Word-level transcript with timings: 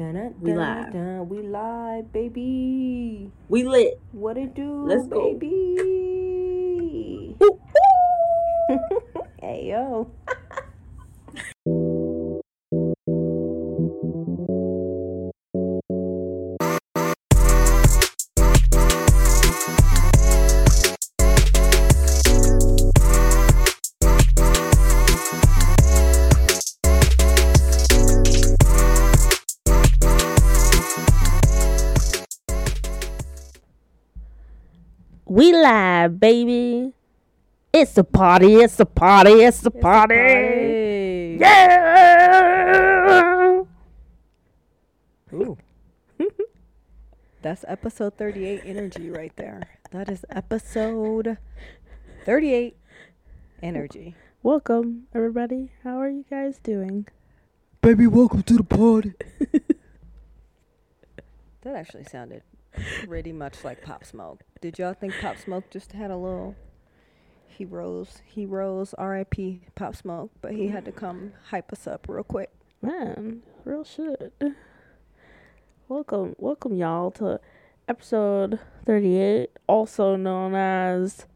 Dun, 0.00 0.32
We 0.40 0.54
live. 0.56 0.94
we 1.28 1.42
live, 1.42 2.10
baby. 2.10 3.30
We 3.50 3.64
lit. 3.68 4.00
What 4.12 4.38
it 4.38 4.54
do, 4.54 4.86
Let's 4.88 5.06
go. 5.08 5.34
baby? 5.34 7.36
hey 9.42 9.68
yo. 9.68 10.10
We 35.60 35.64
live, 35.64 36.18
baby. 36.18 36.94
It's 37.70 37.98
a 37.98 38.04
party. 38.04 38.54
It's 38.54 38.80
a 38.80 38.86
party. 38.86 39.42
It's 39.44 39.62
a 39.66 39.70
party. 39.70 41.36
Yeah. 41.38 42.84
Ooh. 45.34 45.58
That's 47.42 47.66
episode 47.68 48.16
38 48.16 48.62
energy 48.64 49.10
right 49.10 49.36
there. 49.36 49.68
That 49.90 50.08
is 50.08 50.24
episode 50.30 51.36
38 52.24 52.74
energy. 53.62 54.14
Welcome, 54.42 55.08
everybody. 55.14 55.72
How 55.84 56.00
are 56.00 56.08
you 56.08 56.24
guys 56.30 56.58
doing? 56.58 57.06
Baby, 57.82 58.06
welcome 58.06 58.42
to 58.44 58.54
the 58.54 58.64
party. 58.64 59.12
that 61.60 61.76
actually 61.76 62.04
sounded 62.04 62.44
pretty 63.04 63.32
much 63.32 63.64
like 63.64 63.82
Pop 63.82 64.04
Smoke. 64.04 64.42
Did 64.60 64.78
y'all 64.78 64.94
think 64.94 65.14
Pop 65.20 65.36
Smoke 65.38 65.70
just 65.70 65.92
had 65.92 66.10
a 66.10 66.16
little 66.16 66.54
he 67.46 67.64
rose 67.64 68.22
he 68.24 68.46
rose 68.46 68.94
R.I.P. 68.94 69.62
Pop 69.74 69.94
Smoke, 69.94 70.30
but 70.40 70.52
he 70.52 70.68
had 70.68 70.84
to 70.86 70.92
come 70.92 71.32
hype 71.50 71.72
us 71.72 71.86
up 71.86 72.06
real 72.08 72.24
quick. 72.24 72.50
Man, 72.80 73.42
real 73.64 73.84
shit. 73.84 74.32
Welcome, 75.88 76.36
welcome, 76.38 76.74
y'all, 76.74 77.10
to 77.12 77.40
episode 77.88 78.60
38, 78.86 79.50
also 79.66 80.16
known 80.16 80.54
as 80.54 81.26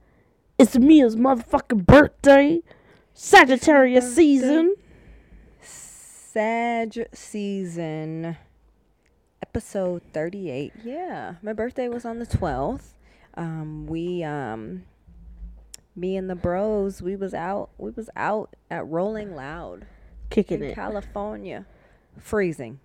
It's 0.59 0.79
Mia's 0.79 1.17
motherfucking 1.17 1.85
birthday, 1.85 2.63
Sagittarius 3.13 4.05
birthday. 4.05 4.15
season. 4.15 4.75
Sag 5.61 7.07
season 7.13 8.37
episode 9.55 10.03
38. 10.13 10.73
Yeah, 10.83 11.35
my 11.41 11.53
birthday 11.53 11.89
was 11.89 12.05
on 12.05 12.19
the 12.19 12.27
12th. 12.27 12.95
Um 13.35 13.87
we 13.87 14.25
um 14.25 14.83
me 15.95 16.17
and 16.17 16.29
the 16.29 16.35
bros, 16.35 17.01
we 17.01 17.15
was 17.15 17.33
out 17.35 17.71
we 17.79 17.93
was 17.93 18.11
out 18.17 18.57
at 18.69 18.85
Rolling 18.85 19.37
Loud 19.37 19.87
Kicking 20.29 20.61
in 20.61 20.71
it 20.71 20.75
California. 20.75 21.67
Freezing 22.19 22.81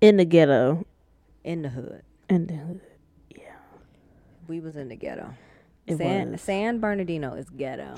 in 0.00 0.18
the 0.18 0.24
ghetto. 0.24 0.86
in 1.42 1.62
the 1.62 1.70
hood. 1.70 2.02
In 2.28 2.46
the 2.46 2.54
hood. 2.54 2.80
Yeah, 3.30 3.56
we 4.46 4.60
was 4.60 4.76
in 4.76 4.90
the 4.90 4.96
ghetto. 4.96 5.34
It 5.84 5.96
San, 5.96 6.30
was. 6.30 6.42
San 6.42 6.78
Bernardino 6.78 7.34
is 7.34 7.50
ghetto. 7.50 7.96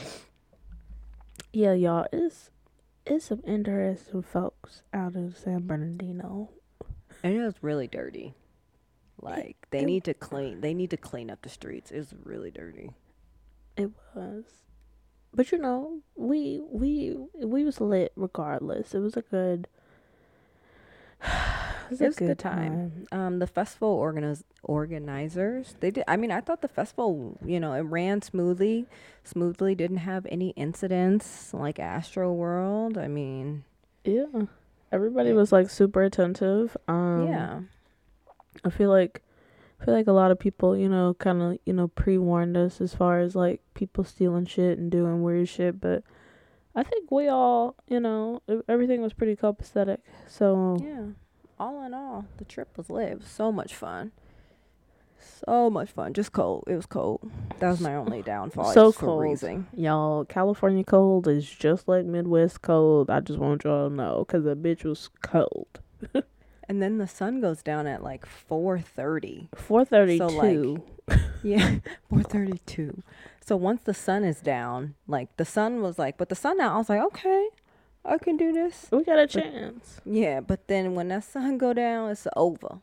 Yeah, 1.53 1.75
y'all, 1.75 2.07
it's, 2.15 2.49
it's 3.05 3.27
some 3.27 3.43
interesting 3.47 4.23
folks 4.23 4.85
out 4.95 5.17
of 5.17 5.37
San 5.37 5.67
Bernardino. 5.67 6.49
And 7.27 7.37
it 7.37 7.45
was 7.45 7.55
really 7.63 7.89
dirty. 7.89 8.35
Like 9.21 9.57
they 9.71 9.85
need 9.85 10.05
to 10.05 10.15
clean 10.15 10.61
they 10.61 10.75
need 10.75 10.91
to 10.91 10.97
clean 10.97 11.31
up 11.31 11.43
the 11.43 11.49
streets. 11.49 11.91
It 11.91 11.99
was 11.99 12.15
really 12.23 12.51
dirty. 12.51 12.91
It 13.77 13.91
was. 14.15 14.45
But 15.35 15.53
you 15.53 15.59
know, 15.59 16.01
we 16.15 16.61
we 16.71 17.17
we 17.35 17.65
was 17.65 17.81
lit 17.81 18.13
regardless. 18.17 18.95
It 18.95 19.01
was 19.01 19.17
a 19.17 19.23
good 19.23 19.69
it 21.23 21.91
was, 21.91 22.01
It 22.01 22.07
was 22.07 22.17
a 22.19 22.27
good 22.27 22.39
time. 22.39 23.07
Um, 23.11 23.39
the 23.39 23.47
festival 23.47 23.99
organiz- 23.99 24.45
organizers, 24.63 25.75
they 25.81 25.91
did. 25.91 26.05
I 26.07 26.17
mean, 26.17 26.31
I 26.31 26.41
thought 26.41 26.61
the 26.61 26.69
festival, 26.69 27.39
you 27.45 27.59
know, 27.59 27.73
it 27.73 27.81
ran 27.81 28.23
smoothly, 28.23 28.87
smoothly. 29.25 29.75
Didn't 29.75 29.99
have 29.99 30.27
any 30.29 30.51
incidents 30.51 31.55
like 31.55 31.79
Astro 31.79 32.33
World. 32.33 32.99
I 32.99 33.09
mean, 33.09 33.65
Yeah. 34.05 34.47
Everybody 34.93 35.33
was 35.33 35.53
like 35.53 35.71
super 35.71 36.03
attentive. 36.03 36.77
Um 36.89 37.27
yeah, 37.29 37.61
I 38.65 38.71
feel 38.71 38.91
like 38.91 39.23
I 39.81 39.85
feel 39.85 39.95
like 39.95 40.07
a 40.07 40.13
lot 40.13 40.31
of 40.31 40.39
people, 40.39 40.77
you 40.77 40.89
know, 40.89 41.15
kind 41.15 41.43
of, 41.43 41.59
you 41.67 41.73
know, 41.73 41.89
pre-warned 41.89 42.57
us 42.57 42.81
as 42.81 42.95
far 42.95 43.21
as 43.21 43.37
like 43.37 43.61
people 43.75 44.05
stealing 44.05 44.47
shit 44.47 44.79
and 44.79 44.91
doing 44.91 45.23
weird 45.23 45.49
shit, 45.49 45.81
but 45.81 46.03
I 46.75 46.83
think 46.83 47.11
we 47.11 47.29
all, 47.29 47.75
you 47.87 48.01
know, 48.01 48.43
everything 48.69 49.03
was 49.03 49.13
pretty 49.13 49.37
copacetic. 49.37 49.99
So 50.27 50.79
yeah. 50.81 51.07
All 51.59 51.83
in 51.85 51.95
all, 51.95 52.27
the 52.37 52.45
trip 52.45 52.77
was 52.77 52.91
lit. 52.91 53.13
It 53.13 53.19
was 53.19 53.29
so 53.29 53.51
much 53.51 53.75
fun. 53.75 54.13
So 55.47 55.71
much 55.71 55.91
fun. 55.91 56.13
Just 56.15 56.33
cold. 56.33 56.65
It 56.67 56.77
was 56.77 56.87
cold. 56.87 57.31
That 57.59 57.71
was 57.71 57.81
my 57.81 57.95
only 57.95 58.23
downfall. 58.33 58.73
So 58.73 58.93
cold. 58.93 59.21
freezing. 59.21 59.67
Y'all, 59.77 60.25
California 60.25 60.85
cold 60.85 61.29
is 61.29 61.49
just 61.49 61.89
like 61.89 62.05
Midwest 62.05 62.63
cold. 62.63 63.11
I 63.11 63.21
just 63.21 63.39
want 63.39 63.65
y'all 63.65 63.89
to 63.89 63.95
know 63.95 64.25
because 64.27 64.45
the 64.45 64.57
bitch 64.57 64.85
was 64.85 65.11
cold. 65.23 65.81
And 66.69 66.83
then 66.83 66.99
the 66.99 67.07
sun 67.07 67.41
goes 67.41 67.63
down 67.63 67.87
at 67.87 68.03
like 68.03 68.27
four 68.27 68.79
thirty. 68.81 69.49
Four 69.55 69.85
thirty-two. 69.85 70.83
Yeah, 71.45 71.77
four 72.11 72.25
thirty-two. 72.25 73.05
So 73.47 73.55
once 73.55 73.83
the 73.85 73.95
sun 73.95 74.25
is 74.25 74.41
down, 74.41 74.97
like 75.07 75.37
the 75.37 75.45
sun 75.45 75.81
was 75.81 75.97
like, 75.97 76.17
but 76.19 76.29
the 76.29 76.35
sun 76.35 76.61
out, 76.61 76.75
I 76.75 76.79
was 76.79 76.89
like, 76.89 77.01
okay, 77.01 77.49
I 78.05 78.19
can 78.19 78.37
do 78.37 78.53
this. 78.53 78.87
we 78.91 79.05
got 79.05 79.21
a 79.21 79.29
chance. 79.29 80.01
Yeah, 80.05 80.41
but 80.41 80.67
then 80.67 80.97
when 80.97 81.07
that 81.09 81.23
sun 81.23 81.57
go 81.59 81.73
down, 81.73 82.11
it's 82.11 82.27
over. 82.35 82.81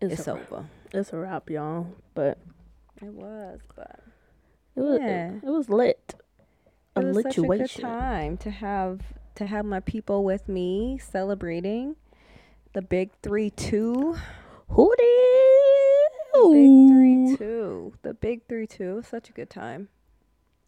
It's, 0.00 0.20
It's, 0.20 0.28
over. 0.28 0.66
it's 0.92 1.12
a 1.12 1.16
wrap, 1.18 1.50
y'all. 1.50 1.88
But 2.14 2.38
It 3.02 3.12
was, 3.12 3.60
but 3.74 4.00
it 4.76 4.80
was 4.80 4.98
Yeah. 5.00 5.32
it, 5.42 5.44
was 5.44 5.68
lit. 5.68 6.14
A 6.96 7.00
it 7.00 7.04
was 7.06 7.22
such 7.22 7.38
a 7.38 7.42
good 7.42 7.70
time 7.70 8.36
to 8.38 8.50
have 8.50 9.00
to 9.36 9.46
have 9.46 9.64
my 9.64 9.80
people 9.80 10.24
with 10.24 10.48
me 10.48 10.98
celebrating 10.98 11.96
the 12.72 12.82
big 12.82 13.10
three 13.22 13.50
two. 13.50 14.16
Who 14.68 14.94
The 16.34 16.50
big 16.52 16.88
three 16.90 17.36
two. 17.36 17.92
The 18.02 18.14
big 18.14 18.46
three 18.48 18.66
two. 18.66 18.90
It 18.90 18.94
was 18.94 19.06
such 19.06 19.30
a 19.30 19.32
good 19.32 19.50
time. 19.50 19.88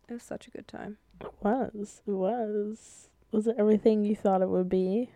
It 0.08 0.14
was 0.14 0.22
such 0.22 0.46
a 0.46 0.50
good 0.50 0.66
time. 0.66 0.98
It 1.20 1.30
was. 1.42 2.02
It 2.06 2.10
was. 2.12 3.08
Was 3.32 3.46
it 3.46 3.54
everything 3.58 4.04
you 4.04 4.16
thought 4.16 4.42
it 4.42 4.48
would 4.48 4.68
be? 4.68 5.10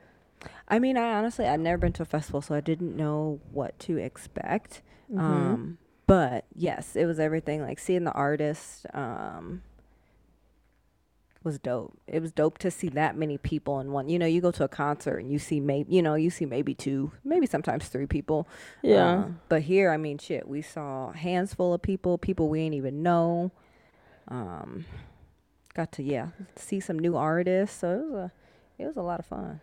I 0.68 0.78
mean, 0.78 0.96
I 0.96 1.14
honestly 1.14 1.46
I'd 1.46 1.60
never 1.60 1.78
been 1.78 1.92
to 1.94 2.02
a 2.02 2.06
festival, 2.06 2.40
so 2.40 2.54
I 2.54 2.60
didn't 2.60 2.96
know 2.96 3.40
what 3.50 3.78
to 3.80 3.98
expect. 3.98 4.82
Mm-hmm. 5.10 5.20
Um, 5.20 5.78
but 6.06 6.44
yes, 6.54 6.96
it 6.96 7.06
was 7.06 7.18
everything. 7.18 7.62
Like 7.62 7.78
seeing 7.78 8.04
the 8.04 8.12
artist 8.12 8.86
um, 8.94 9.62
was 11.42 11.58
dope. 11.58 11.98
It 12.06 12.20
was 12.20 12.32
dope 12.32 12.58
to 12.58 12.70
see 12.70 12.88
that 12.90 13.16
many 13.16 13.38
people 13.38 13.80
in 13.80 13.92
one. 13.92 14.08
You 14.08 14.18
know, 14.18 14.26
you 14.26 14.40
go 14.40 14.50
to 14.50 14.64
a 14.64 14.68
concert 14.68 15.18
and 15.18 15.30
you 15.30 15.38
see 15.38 15.60
maybe 15.60 15.94
you 15.94 16.02
know 16.02 16.14
you 16.14 16.30
see 16.30 16.46
maybe 16.46 16.74
two, 16.74 17.12
maybe 17.24 17.46
sometimes 17.46 17.88
three 17.88 18.06
people. 18.06 18.48
yeah. 18.82 19.12
Uh, 19.12 19.28
but 19.48 19.62
here, 19.62 19.90
I 19.90 19.96
mean, 19.96 20.18
shit, 20.18 20.48
we 20.48 20.62
saw 20.62 21.12
hands 21.12 21.54
full 21.54 21.74
of 21.74 21.82
people, 21.82 22.18
people 22.18 22.48
we 22.48 22.60
ain't 22.60 22.74
even 22.74 23.02
know. 23.02 23.52
Um, 24.28 24.86
got 25.74 25.92
to 25.92 26.02
yeah 26.02 26.28
see 26.56 26.80
some 26.80 26.98
new 26.98 27.16
artists, 27.16 27.80
so 27.80 27.90
it 27.90 28.04
was 28.04 28.14
a 28.14 28.32
it 28.78 28.86
was 28.86 28.96
a 28.96 29.02
lot 29.02 29.20
of 29.20 29.26
fun. 29.26 29.60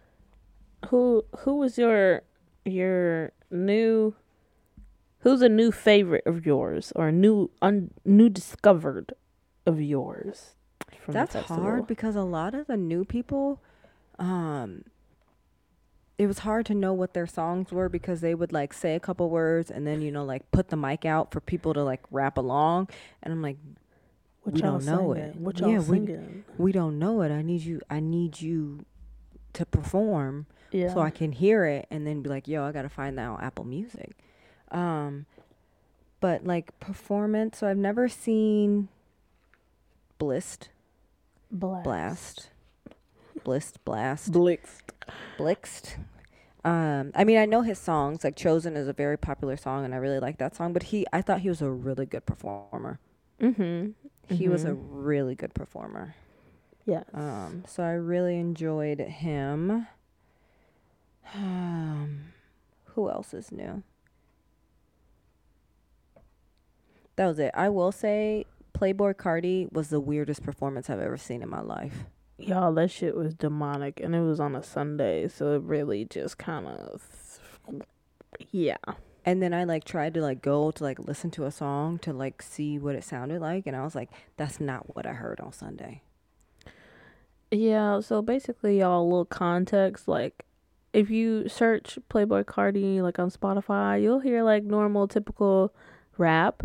Who 0.90 1.26
who 1.40 1.56
was 1.58 1.78
your 1.78 2.22
your 2.66 3.32
new 3.50 4.14
who's 5.20 5.42
a 5.42 5.50
new 5.50 5.72
favorite 5.72 6.24
of 6.26 6.46
yours 6.46 6.92
or 6.96 7.08
a 7.10 7.12
new 7.12 7.50
un, 7.62 7.92
new 8.06 8.30
discovered 8.30 9.14
of 9.66 9.80
yours 9.82 10.56
That's 11.14 11.36
hard 11.50 11.88
because 11.88 12.16
a 12.16 12.24
lot 12.24 12.54
of 12.56 12.68
the 12.68 12.78
new 12.78 13.06
people, 13.06 13.62
um, 14.20 14.84
it 16.18 16.28
was 16.28 16.40
hard 16.40 16.66
to 16.68 16.76
know 16.76 16.94
what 16.94 17.14
their 17.14 17.26
songs 17.28 17.72
were 17.72 17.90
because 17.90 18.22
they 18.22 18.36
would 18.36 18.52
like 18.54 18.74
say 18.74 18.96
a 18.96 19.00
couple 19.00 19.30
words 19.30 19.72
and 19.72 19.86
then 19.88 20.02
you 20.02 20.12
know 20.12 20.24
like 20.24 20.50
put 20.52 20.70
the 20.70 20.76
mic 20.78 21.06
out 21.06 21.32
for 21.32 21.40
people 21.40 21.74
to 21.74 21.84
like 21.84 22.02
rap 22.12 22.38
along, 22.38 22.90
and 23.24 23.34
I'm 23.34 23.42
like, 23.42 23.58
what 24.44 24.56
we 24.56 24.62
y'all 24.62 24.80
don't 24.80 24.86
know 24.86 25.14
singing? 25.14 25.30
it. 25.30 25.36
what 25.38 25.60
y'all 25.60 25.72
Yeah, 25.72 25.80
we- 25.80 26.44
we 26.58 26.72
don't 26.72 26.98
know 27.00 27.22
it. 27.22 27.32
I 27.32 27.42
need 27.42 27.62
you. 27.62 27.82
I 27.90 28.00
need 28.00 28.40
you 28.42 28.86
to 29.54 29.66
perform 29.66 30.46
yeah 30.72 30.94
so 30.94 31.00
I 31.02 31.10
can 31.10 31.32
hear 31.34 31.66
it 31.66 31.88
and 31.92 32.06
then 32.08 32.22
be 32.22 32.30
like, 32.30 32.48
yo, 32.48 32.64
I 32.64 32.72
gotta 32.72 32.90
find 32.90 33.18
that 33.18 33.26
on 33.28 33.42
Apple 33.42 33.66
Music. 33.66 34.12
Um, 34.72 35.26
but 36.22 36.46
like 36.46 36.78
performance, 36.80 37.58
so 37.58 37.68
I've 37.68 37.78
never 37.78 38.08
seen 38.08 38.88
Blist, 40.18 40.70
blast 41.52 41.84
Blast, 41.84 42.50
Blist, 43.44 43.84
Blast, 43.84 44.32
blixed 44.32 44.94
Blixt. 45.38 45.96
Um, 46.64 47.12
I 47.16 47.24
mean, 47.24 47.38
I 47.40 47.46
know 47.46 47.64
his 47.64 47.80
songs. 47.80 48.24
Like 48.24 48.36
"Chosen" 48.36 48.78
is 48.78 48.88
a 48.88 48.94
very 48.94 49.18
popular 49.18 49.58
song, 49.58 49.84
and 49.84 49.96
I 49.96 49.98
really 49.98 50.20
like 50.20 50.38
that 50.38 50.56
song. 50.56 50.74
But 50.74 50.84
he, 50.84 51.08
I 51.12 51.24
thought 51.24 51.40
he 51.42 51.50
was 51.50 51.62
a 51.62 51.70
really 51.72 52.06
good 52.06 52.28
performer. 52.28 53.00
Mm-hmm. 53.42 53.92
He 54.36 54.48
was 54.48 54.64
a 54.64 54.70
Mhm. 54.70 54.86
really 54.92 55.34
good 55.34 55.56
performer. 55.56 56.14
Yes. 56.86 57.06
Um, 57.14 57.64
so 57.68 57.84
I 57.84 57.92
really 57.92 58.38
enjoyed 58.38 59.00
him. 59.00 59.88
Um, 61.34 62.34
who 62.86 63.10
else 63.10 63.34
is 63.34 63.52
new? 63.52 63.84
That 67.16 67.28
was 67.28 67.40
it. 67.40 67.52
I 67.54 67.70
will 67.70 67.92
say 67.92 68.46
Playboi 68.78 69.14
Carti 69.16 69.72
was 69.72 69.90
the 69.90 70.00
weirdest 70.00 70.44
performance 70.44 70.90
I've 70.90 71.00
ever 71.00 71.18
seen 71.18 71.42
in 71.42 71.50
my 71.50 71.62
life. 71.62 72.06
Y'all, 72.38 72.74
that 72.74 72.90
shit 72.90 73.16
was 73.16 73.36
demonic, 73.36 74.00
and 74.00 74.16
it 74.16 74.22
was 74.22 74.40
on 74.40 74.56
a 74.56 74.64
Sunday, 74.64 75.28
so 75.28 75.54
it 75.54 75.62
really 75.62 76.06
just 76.06 76.40
kind 76.40 76.66
of, 76.66 77.40
yeah. 78.52 78.78
And 79.24 79.42
then 79.44 79.54
I 79.54 79.66
like 79.66 79.84
tried 79.84 80.16
to 80.16 80.22
like 80.22 80.42
go 80.42 80.72
to 80.72 80.84
like 80.84 80.98
listen 80.98 81.30
to 81.32 81.46
a 81.46 81.52
song 81.52 82.00
to 82.00 82.14
like 82.14 82.42
see 82.42 82.80
what 82.80 82.96
it 82.96 83.04
sounded 83.04 83.40
like 83.40 83.68
and 83.68 83.76
I 83.76 83.84
was 83.84 83.94
like 83.94 84.10
that's 84.38 84.60
not 84.60 84.96
what 84.96 85.06
I 85.06 85.14
heard 85.14 85.40
on 85.40 85.54
Sunday. 85.54 86.02
Yeah, 87.52 88.00
so 88.00 88.22
basically, 88.22 88.80
y'all, 88.80 89.02
a 89.02 89.04
little 89.04 89.26
context. 89.26 90.08
Like, 90.08 90.46
if 90.94 91.10
you 91.10 91.50
search 91.50 92.00
Playboi 92.10 92.46
Carti, 92.46 93.02
like 93.02 93.20
on 93.20 93.30
Spotify, 93.30 94.02
you'll 94.02 94.20
hear 94.20 94.44
like 94.44 94.64
normal, 94.64 95.08
typical 95.08 95.74
rap. 96.18 96.64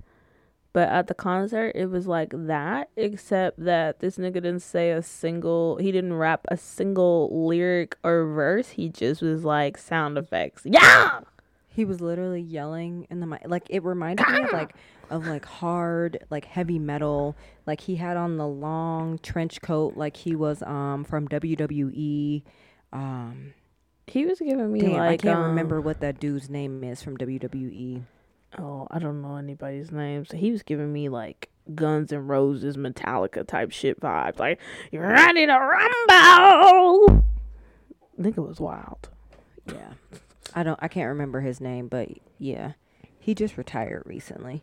But 0.72 0.90
at 0.90 1.06
the 1.06 1.14
concert, 1.14 1.72
it 1.74 1.86
was 1.86 2.06
like 2.06 2.32
that, 2.34 2.90
except 2.96 3.64
that 3.64 4.00
this 4.00 4.18
nigga 4.18 4.34
didn't 4.34 4.60
say 4.60 4.90
a 4.90 5.02
single, 5.02 5.76
he 5.78 5.90
didn't 5.90 6.14
rap 6.14 6.44
a 6.48 6.56
single 6.56 7.46
lyric 7.46 7.96
or 8.04 8.26
verse. 8.26 8.70
He 8.70 8.90
just 8.90 9.22
was 9.22 9.42
like 9.42 9.78
sound 9.78 10.18
effects. 10.18 10.62
Yeah! 10.64 11.20
He 11.76 11.84
was 11.84 12.00
literally 12.00 12.40
yelling 12.40 13.06
in 13.10 13.20
the 13.20 13.26
mic. 13.26 13.42
Like 13.44 13.66
it 13.68 13.84
reminded 13.84 14.26
me 14.28 14.44
of 14.44 14.50
like 14.50 14.74
of 15.10 15.26
like 15.26 15.44
hard, 15.44 16.24
like 16.30 16.46
heavy 16.46 16.78
metal. 16.78 17.36
Like 17.66 17.82
he 17.82 17.96
had 17.96 18.16
on 18.16 18.38
the 18.38 18.46
long 18.46 19.18
trench 19.18 19.60
coat, 19.60 19.94
like 19.94 20.16
he 20.16 20.34
was 20.34 20.62
um 20.62 21.04
from 21.04 21.28
WWE. 21.28 22.42
Um, 22.94 23.52
He 24.06 24.24
was 24.24 24.38
giving 24.38 24.72
me 24.72 24.80
damn, 24.80 24.92
like. 24.92 25.10
I 25.10 25.16
can't 25.18 25.38
um, 25.38 25.44
remember 25.50 25.82
what 25.82 26.00
that 26.00 26.18
dude's 26.18 26.48
name 26.48 26.82
is 26.82 27.02
from. 27.02 27.18
WWE. 27.18 28.04
Oh, 28.58 28.86
I 28.90 28.98
don't 28.98 29.20
know 29.20 29.36
anybody's 29.36 29.92
name. 29.92 30.24
So 30.24 30.38
he 30.38 30.50
was 30.52 30.62
giving 30.62 30.90
me 30.94 31.10
like 31.10 31.50
Guns 31.74 32.10
and 32.10 32.26
Roses, 32.26 32.78
Metallica 32.78 33.46
type 33.46 33.70
shit 33.70 34.00
vibes. 34.00 34.38
Like, 34.38 34.60
you're 34.90 35.06
ready 35.06 35.44
to 35.44 35.52
rumble? 35.52 37.22
Nigga 38.18 38.46
was 38.48 38.60
wild. 38.60 39.10
Yeah, 39.66 39.92
I 40.54 40.62
don't. 40.62 40.78
I 40.82 40.88
can't 40.88 41.08
remember 41.08 41.40
his 41.40 41.60
name, 41.60 41.88
but 41.88 42.08
yeah, 42.38 42.72
he 43.18 43.34
just 43.34 43.56
retired 43.58 44.02
recently. 44.06 44.62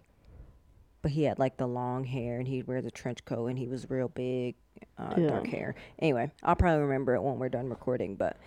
But 1.01 1.11
he 1.11 1.23
had 1.23 1.37
like 1.39 1.57
the 1.57 1.67
long 1.67 2.05
hair, 2.05 2.39
and 2.39 2.47
he'd 2.47 2.67
wear 2.67 2.81
the 2.81 2.91
trench 2.91 3.25
coat, 3.25 3.47
and 3.47 3.59
he 3.59 3.67
was 3.67 3.89
real 3.89 4.07
big, 4.07 4.55
uh, 4.97 5.13
Yeah. 5.17 5.27
dark 5.27 5.47
hair. 5.47 5.75
Anyway, 5.99 6.31
I'll 6.41 6.55
probably 6.55 6.81
remember 6.83 7.13
it 7.15 7.21
when 7.21 7.39
we're 7.39 7.49
done 7.49 7.69
recording. 7.69 8.15
But 8.15 8.37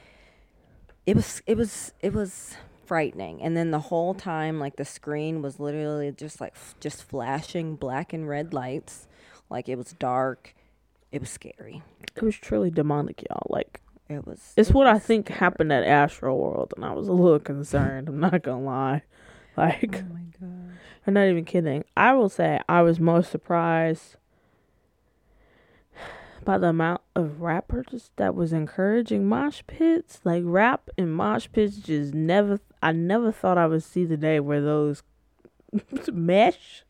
it 1.04 1.14
was, 1.16 1.42
it 1.46 1.56
was, 1.56 1.92
it 2.00 2.14
was 2.14 2.54
frightening. 2.86 3.42
And 3.42 3.56
then 3.56 3.70
the 3.72 3.78
whole 3.80 4.14
time, 4.14 4.58
like 4.58 4.76
the 4.76 4.84
screen 4.86 5.42
was 5.42 5.60
literally 5.60 6.10
just 6.12 6.40
like 6.40 6.54
f- 6.56 6.74
just 6.80 7.04
flashing 7.04 7.76
black 7.76 8.12
and 8.14 8.26
red 8.28 8.54
lights, 8.54 9.06
like 9.50 9.68
it 9.68 9.76
was 9.76 9.92
dark. 9.92 10.54
It 11.12 11.20
was 11.20 11.28
scary. 11.30 11.82
It 12.16 12.22
was 12.22 12.36
truly 12.36 12.70
demonic, 12.70 13.22
y'all. 13.28 13.46
Like, 13.50 13.80
It 14.08 14.26
was. 14.26 14.52
it's 14.56 14.70
it 14.70 14.74
what 14.74 14.86
I 14.86 14.98
think 14.98 15.26
scary. 15.26 15.38
happened 15.40 15.72
at 15.72 15.84
Astro 15.84 16.34
World, 16.34 16.72
and 16.76 16.84
I 16.84 16.92
was 16.92 17.08
a 17.08 17.12
little 17.12 17.40
concerned. 17.40 18.08
I'm 18.08 18.20
not 18.20 18.42
gonna 18.42 18.64
lie. 18.64 19.02
Like, 19.58 20.04
Oh 20.04 20.12
my 20.12 20.20
god. 20.38 20.72
I'm 21.06 21.14
not 21.14 21.28
even 21.28 21.46
kidding. 21.46 21.84
I 21.96 22.12
will 22.12 22.28
say 22.28 22.60
I 22.68 22.82
was 22.82 23.00
most 23.00 23.30
surprised 23.30 24.16
by 26.44 26.58
the 26.58 26.68
amount 26.68 27.00
of 27.14 27.40
rappers 27.40 28.10
that 28.16 28.34
was 28.34 28.52
encouraging 28.52 29.26
mosh 29.26 29.62
pits. 29.66 30.20
Like 30.24 30.42
rap 30.44 30.90
and 30.98 31.10
mosh 31.14 31.48
pits 31.52 31.76
just 31.78 32.12
never 32.12 32.60
I 32.82 32.92
never 32.92 33.32
thought 33.32 33.56
I 33.56 33.66
would 33.66 33.82
see 33.82 34.04
the 34.04 34.18
day 34.18 34.40
where 34.40 34.60
those 34.60 35.02
mesh. 36.12 36.84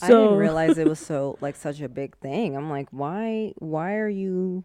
I 0.00 0.08
didn't 0.08 0.36
realize 0.36 0.78
it 0.78 0.88
was 0.88 0.98
so 1.06 1.36
like 1.42 1.56
such 1.56 1.82
a 1.82 1.88
big 1.88 2.16
thing. 2.16 2.56
I'm 2.56 2.70
like, 2.70 2.88
why 2.92 3.52
why 3.58 3.96
are 3.96 4.08
you 4.08 4.64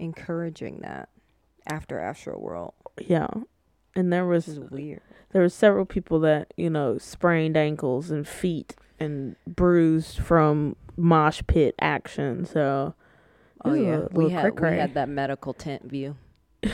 encouraging 0.00 0.80
that 0.80 1.08
after 1.66 1.98
Astro 2.00 2.38
World? 2.38 2.74
yeah. 2.98 3.28
And 3.96 4.12
there 4.12 4.24
was 4.24 4.46
weird. 4.70 5.00
there 5.32 5.42
were 5.42 5.48
several 5.48 5.84
people 5.84 6.20
that, 6.20 6.54
you 6.56 6.70
know, 6.70 6.96
sprained 6.98 7.56
ankles 7.56 8.10
and 8.10 8.26
feet 8.26 8.76
and 9.00 9.34
bruised 9.46 10.18
from 10.18 10.76
mosh 10.96 11.42
pit 11.48 11.74
action. 11.80 12.44
So 12.44 12.94
Oh 13.64 13.74
yeah, 13.74 14.06
we 14.12 14.30
had 14.30 14.44
we 14.44 14.50
cray-cray. 14.52 14.78
had 14.78 14.94
that 14.94 15.08
medical 15.08 15.52
tent 15.52 15.84
view. 15.84 16.16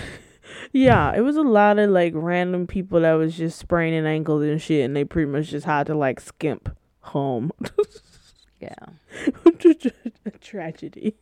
Yeah, 0.72 1.12
it 1.14 1.20
was 1.22 1.36
a 1.36 1.42
lot 1.42 1.78
of 1.78 1.90
like 1.90 2.12
random 2.14 2.66
people 2.66 3.00
that 3.00 3.14
was 3.14 3.36
just 3.36 3.58
spraining 3.58 4.06
ankles 4.06 4.42
and 4.44 4.60
shit, 4.62 4.84
and 4.84 4.94
they 4.94 5.04
pretty 5.04 5.30
much 5.30 5.48
just 5.48 5.66
had 5.66 5.86
to 5.88 5.94
like 5.94 6.20
skimp 6.20 6.68
home. 7.00 7.50
Yeah. 8.58 8.74
a 10.24 10.30
tragedy. 10.40 11.14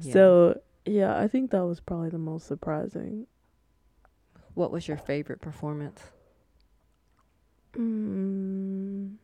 yeah. 0.00 0.12
So 0.12 0.60
yeah, 0.84 1.16
I 1.18 1.28
think 1.28 1.50
that 1.50 1.64
was 1.64 1.80
probably 1.80 2.10
the 2.10 2.18
most 2.18 2.46
surprising. 2.46 3.26
what 4.54 4.70
was 4.70 4.86
your 4.88 4.96
favorite 4.96 5.40
performance? 5.40 6.00
Mm. 7.74 9.14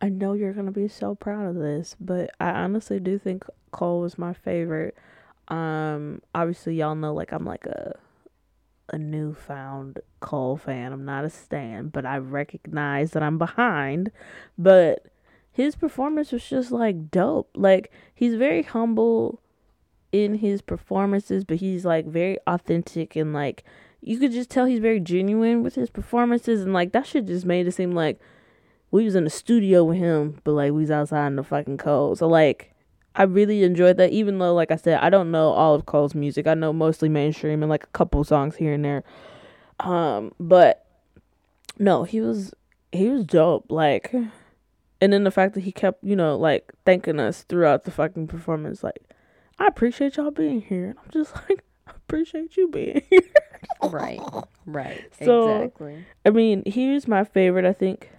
I 0.00 0.08
know 0.08 0.32
you're 0.32 0.52
gonna 0.52 0.72
be 0.72 0.88
so 0.88 1.14
proud 1.14 1.46
of 1.46 1.56
this, 1.56 1.96
but 2.00 2.30
I 2.40 2.50
honestly 2.50 3.00
do 3.00 3.18
think 3.18 3.44
Cole 3.72 4.00
was 4.00 4.18
my 4.18 4.32
favorite. 4.32 4.96
Um, 5.48 6.22
obviously 6.34 6.74
y'all 6.76 6.94
know 6.94 7.14
like 7.14 7.32
I'm 7.32 7.44
like 7.44 7.66
a 7.66 7.96
a 8.90 8.98
newfound 8.98 10.00
Cole 10.20 10.56
fan. 10.56 10.92
I'm 10.92 11.04
not 11.04 11.24
a 11.24 11.30
stan, 11.30 11.88
but 11.88 12.06
I 12.06 12.18
recognize 12.18 13.12
that 13.12 13.22
I'm 13.22 13.38
behind. 13.38 14.10
But 14.56 15.06
his 15.58 15.74
performance 15.74 16.30
was 16.30 16.48
just 16.48 16.70
like 16.70 17.10
dope. 17.10 17.50
Like 17.56 17.90
he's 18.14 18.36
very 18.36 18.62
humble 18.62 19.40
in 20.12 20.36
his 20.36 20.62
performances, 20.62 21.42
but 21.42 21.56
he's 21.56 21.84
like 21.84 22.06
very 22.06 22.38
authentic 22.46 23.16
and 23.16 23.32
like 23.32 23.64
you 24.00 24.20
could 24.20 24.30
just 24.30 24.50
tell 24.50 24.66
he's 24.66 24.78
very 24.78 25.00
genuine 25.00 25.64
with 25.64 25.74
his 25.74 25.90
performances 25.90 26.62
and 26.62 26.72
like 26.72 26.92
that 26.92 27.08
shit 27.08 27.26
just 27.26 27.44
made 27.44 27.66
it 27.66 27.72
seem 27.72 27.90
like 27.90 28.20
we 28.92 29.04
was 29.04 29.16
in 29.16 29.24
the 29.24 29.30
studio 29.30 29.82
with 29.82 29.98
him, 29.98 30.40
but 30.44 30.52
like 30.52 30.70
we 30.70 30.82
was 30.82 30.92
outside 30.92 31.26
in 31.26 31.34
the 31.34 31.42
fucking 31.42 31.78
cold. 31.78 32.18
So 32.18 32.28
like 32.28 32.72
I 33.16 33.24
really 33.24 33.64
enjoyed 33.64 33.96
that, 33.96 34.12
even 34.12 34.38
though 34.38 34.54
like 34.54 34.70
I 34.70 34.76
said, 34.76 35.00
I 35.00 35.10
don't 35.10 35.32
know 35.32 35.48
all 35.48 35.74
of 35.74 35.86
Cole's 35.86 36.14
music. 36.14 36.46
I 36.46 36.54
know 36.54 36.72
mostly 36.72 37.08
mainstream 37.08 37.64
and 37.64 37.70
like 37.70 37.82
a 37.82 37.88
couple 37.88 38.22
songs 38.22 38.54
here 38.54 38.74
and 38.74 38.84
there. 38.84 39.02
Um, 39.80 40.34
but 40.38 40.86
no, 41.80 42.04
he 42.04 42.20
was 42.20 42.54
he 42.92 43.08
was 43.08 43.24
dope. 43.24 43.72
Like 43.72 44.14
and 45.00 45.12
then 45.12 45.24
the 45.24 45.30
fact 45.30 45.54
that 45.54 45.60
he 45.60 45.72
kept, 45.72 46.02
you 46.04 46.16
know, 46.16 46.36
like 46.36 46.72
thanking 46.84 47.20
us 47.20 47.42
throughout 47.44 47.84
the 47.84 47.90
fucking 47.90 48.26
performance, 48.26 48.82
like, 48.82 49.02
I 49.58 49.66
appreciate 49.66 50.16
y'all 50.16 50.30
being 50.30 50.60
here. 50.60 50.86
And 50.90 50.98
I'm 51.04 51.10
just 51.10 51.34
like, 51.48 51.64
I 51.86 51.92
appreciate 51.96 52.56
you 52.56 52.68
being 52.68 53.02
here. 53.10 53.22
right. 53.82 54.20
Right. 54.66 55.04
So- 55.24 55.56
exactly. 55.62 56.04
I 56.26 56.30
mean, 56.30 56.62
he 56.66 56.92
was 56.92 57.06
my 57.08 57.24
favorite. 57.24 57.64
I 57.64 57.72
think. 57.72 58.10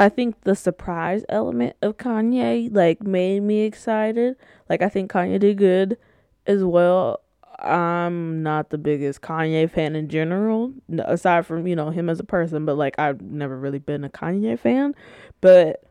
I 0.00 0.08
think 0.08 0.42
the 0.42 0.54
surprise 0.54 1.24
element 1.28 1.74
of 1.82 1.96
Kanye 1.96 2.72
like 2.72 3.02
made 3.02 3.42
me 3.42 3.62
excited. 3.62 4.36
Like 4.68 4.80
I 4.80 4.88
think 4.88 5.10
Kanye 5.10 5.40
did 5.40 5.58
good 5.58 5.98
as 6.46 6.62
well. 6.62 7.20
I'm 7.58 8.42
not 8.42 8.70
the 8.70 8.78
biggest 8.78 9.20
Kanye 9.20 9.70
fan 9.70 9.96
in 9.96 10.08
general, 10.08 10.72
aside 10.98 11.46
from 11.46 11.66
you 11.66 11.74
know 11.76 11.90
him 11.90 12.08
as 12.08 12.20
a 12.20 12.24
person. 12.24 12.64
But 12.64 12.76
like 12.76 12.98
I've 12.98 13.20
never 13.20 13.56
really 13.56 13.78
been 13.78 14.04
a 14.04 14.08
Kanye 14.08 14.58
fan, 14.58 14.94
but 15.40 15.84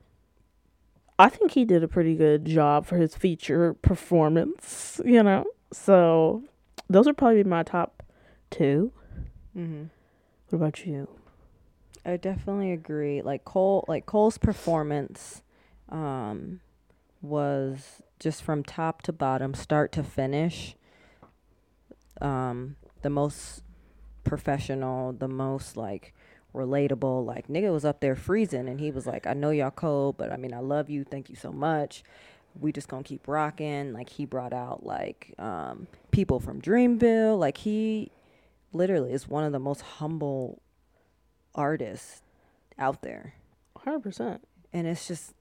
I 1.19 1.29
think 1.29 1.51
he 1.51 1.65
did 1.65 1.83
a 1.83 1.87
pretty 1.87 2.15
good 2.15 2.45
job 2.45 2.85
for 2.85 2.97
his 2.97 3.15
feature 3.15 3.73
performance. 3.73 5.01
You 5.03 5.23
know, 5.23 5.45
so 5.73 6.43
those 6.89 7.07
are 7.07 7.13
probably 7.13 7.43
my 7.43 7.63
top 7.63 8.03
two. 8.49 8.91
Mm-hmm. 9.57 9.85
What 10.49 10.55
about 10.55 10.85
you? 10.85 11.09
I 12.05 12.15
definitely 12.15 12.71
agree. 12.71 13.21
Like 13.21 13.43
Cole, 13.43 13.83
like 13.89 14.05
Cole's 14.05 14.37
performance, 14.37 15.41
um, 15.89 16.61
was 17.21 18.01
just 18.19 18.41
from 18.41 18.63
top 18.63 19.01
to 19.03 19.11
bottom, 19.11 19.53
start 19.53 19.91
to 19.93 20.03
finish. 20.03 20.75
Um, 22.21 22.75
the 23.01 23.09
most 23.09 23.63
professional, 24.23 25.13
the 25.13 25.27
most 25.27 25.77
like 25.77 26.13
relatable. 26.53 27.25
Like 27.25 27.47
nigga 27.47 27.71
was 27.71 27.85
up 27.85 27.99
there 27.99 28.15
freezing, 28.15 28.67
and 28.67 28.79
he 28.79 28.91
was 28.91 29.05
like, 29.05 29.27
"I 29.27 29.33
know 29.33 29.51
y'all 29.51 29.71
cold, 29.71 30.17
but 30.17 30.31
I 30.31 30.37
mean, 30.37 30.53
I 30.53 30.59
love 30.59 30.89
you. 30.89 31.03
Thank 31.03 31.29
you 31.29 31.35
so 31.35 31.51
much." 31.51 32.03
we 32.59 32.71
just 32.71 32.87
gonna 32.87 33.03
keep 33.03 33.27
rocking. 33.27 33.93
Like 33.93 34.09
he 34.09 34.25
brought 34.25 34.53
out 34.53 34.83
like 34.85 35.33
um, 35.37 35.87
people 36.11 36.39
from 36.39 36.61
Dreamville. 36.61 37.37
Like 37.37 37.57
he 37.57 38.11
literally 38.73 39.13
is 39.13 39.27
one 39.27 39.43
of 39.43 39.51
the 39.51 39.59
most 39.59 39.81
humble 39.81 40.61
artists 41.55 42.21
out 42.77 43.01
there, 43.01 43.33
Hundred 43.77 44.01
percent. 44.01 44.47
and 44.73 44.87
it's 44.87 45.07
just 45.07 45.33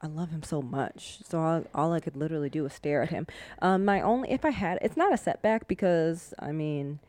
I 0.00 0.06
love 0.06 0.30
him 0.30 0.42
so 0.42 0.62
much. 0.62 1.18
So 1.28 1.40
all, 1.40 1.64
all 1.74 1.92
I 1.92 2.00
could 2.00 2.16
literally 2.16 2.48
do 2.50 2.62
was 2.62 2.72
stare 2.72 3.02
at 3.02 3.10
him. 3.10 3.26
Um, 3.60 3.84
my 3.84 4.00
only 4.00 4.30
if 4.30 4.44
I 4.44 4.50
had 4.50 4.78
it's 4.80 4.96
not 4.96 5.12
a 5.12 5.16
setback 5.16 5.66
because 5.68 6.34
I 6.38 6.52
mean. 6.52 7.00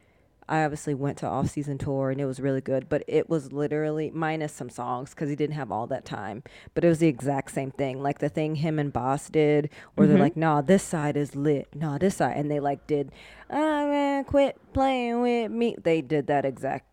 I 0.51 0.63
obviously 0.63 0.95
went 0.95 1.19
to 1.19 1.27
off 1.27 1.51
season 1.51 1.77
tour 1.77 2.09
and 2.09 2.19
it 2.19 2.25
was 2.25 2.39
really 2.39 2.59
good, 2.59 2.89
but 2.89 3.03
it 3.07 3.29
was 3.29 3.51
literally 3.51 4.09
minus 4.09 4.51
some 4.51 4.71
songs 4.71 5.11
because 5.11 5.29
he 5.29 5.35
didn't 5.35 5.53
have 5.53 5.71
all 5.71 5.85
that 5.85 6.05
time. 6.05 6.41
But 6.73 6.83
it 6.83 6.87
was 6.87 6.97
the 6.97 7.07
exact 7.07 7.51
same 7.51 7.69
thing, 7.69 8.01
like 8.01 8.17
the 8.17 8.29
thing 8.29 8.55
him 8.55 8.79
and 8.79 8.91
Bas 8.91 9.29
did, 9.29 9.69
where 9.93 10.07
Mhm. 10.07 10.09
they're 10.09 10.19
like, 10.19 10.35
"Nah, 10.35 10.61
this 10.61 10.81
side 10.81 11.15
is 11.15 11.35
lit. 11.35 11.67
Nah, 11.75 11.99
this 11.99 12.15
side," 12.15 12.35
and 12.35 12.49
they 12.49 12.59
like 12.59 12.87
did, 12.87 13.11
"Ah 13.51 13.85
man, 13.85 14.23
quit 14.23 14.57
playing 14.73 15.21
with 15.21 15.51
me." 15.51 15.75
They 15.83 16.01
did 16.01 16.25
that 16.25 16.45
exact 16.45 16.87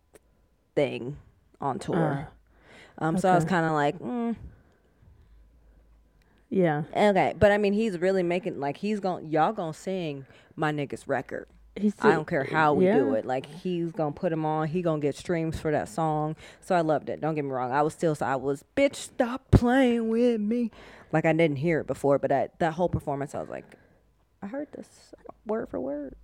thing 0.75 1.17
on 1.59 1.79
tour. 1.79 2.29
um, 2.99 3.17
so 3.17 3.31
I 3.31 3.37
was 3.37 3.47
kind 3.47 3.65
of 3.65 3.73
like, 3.73 3.99
mm, 3.99 4.37
Yeah. 6.49 6.85
okay, 6.95 7.35
but 7.39 7.51
I 7.51 7.59
mean, 7.59 7.73
he's 7.73 7.99
really 7.99 8.23
making 8.23 8.61
like 8.61 8.77
he's 8.77 9.01
gonna 9.01 9.27
y'all 9.27 9.53
gonna 9.53 9.75
sing 9.75 10.27
my 10.55 10.73
nigga's 10.73 11.09
record. 11.09 11.49
He's 11.75 11.95
I 12.01 12.13
don't 12.13 12.27
care 12.27 12.45
how 12.45 12.73
we 12.73 12.87
do 12.87 13.15
it. 13.15 13.27
Like 13.27 13.47
he's 13.47 13.93
gonna 13.93 14.13
put 14.13 14.33
him 14.33 14.47
on. 14.47 14.69
He 14.69 14.81
gonna 14.81 15.01
get 15.01 15.15
streams 15.15 15.59
for 15.61 15.71
that 15.71 15.89
song. 15.89 16.37
So 16.61 16.75
I 16.75 16.81
loved 16.81 17.11
it. 17.11 17.21
Don't 17.21 17.35
get 17.35 17.45
me 17.45 17.51
wrong. 17.51 17.73
I 17.73 17.83
was 17.83 17.93
still. 17.93 18.17
I 18.21 18.37
was 18.37 18.65
bitch. 18.77 18.95
Stop 18.97 19.51
playing 19.51 20.09
with 20.09 20.41
me. 20.41 20.71
Like 21.13 21.27
I 21.27 21.33
didn't 21.33 21.57
hear 21.59 21.81
it 21.81 21.87
before, 21.87 22.19
but 22.19 22.31
that 22.31 22.59
that 22.61 22.75
whole 22.75 22.89
performance, 22.89 23.35
I 23.35 23.41
was 23.41 23.51
like, 23.51 23.77
I 24.43 24.47
heard 24.47 24.69
this 24.73 25.15
word 25.45 25.69
for 25.69 25.79
word. 25.81 26.15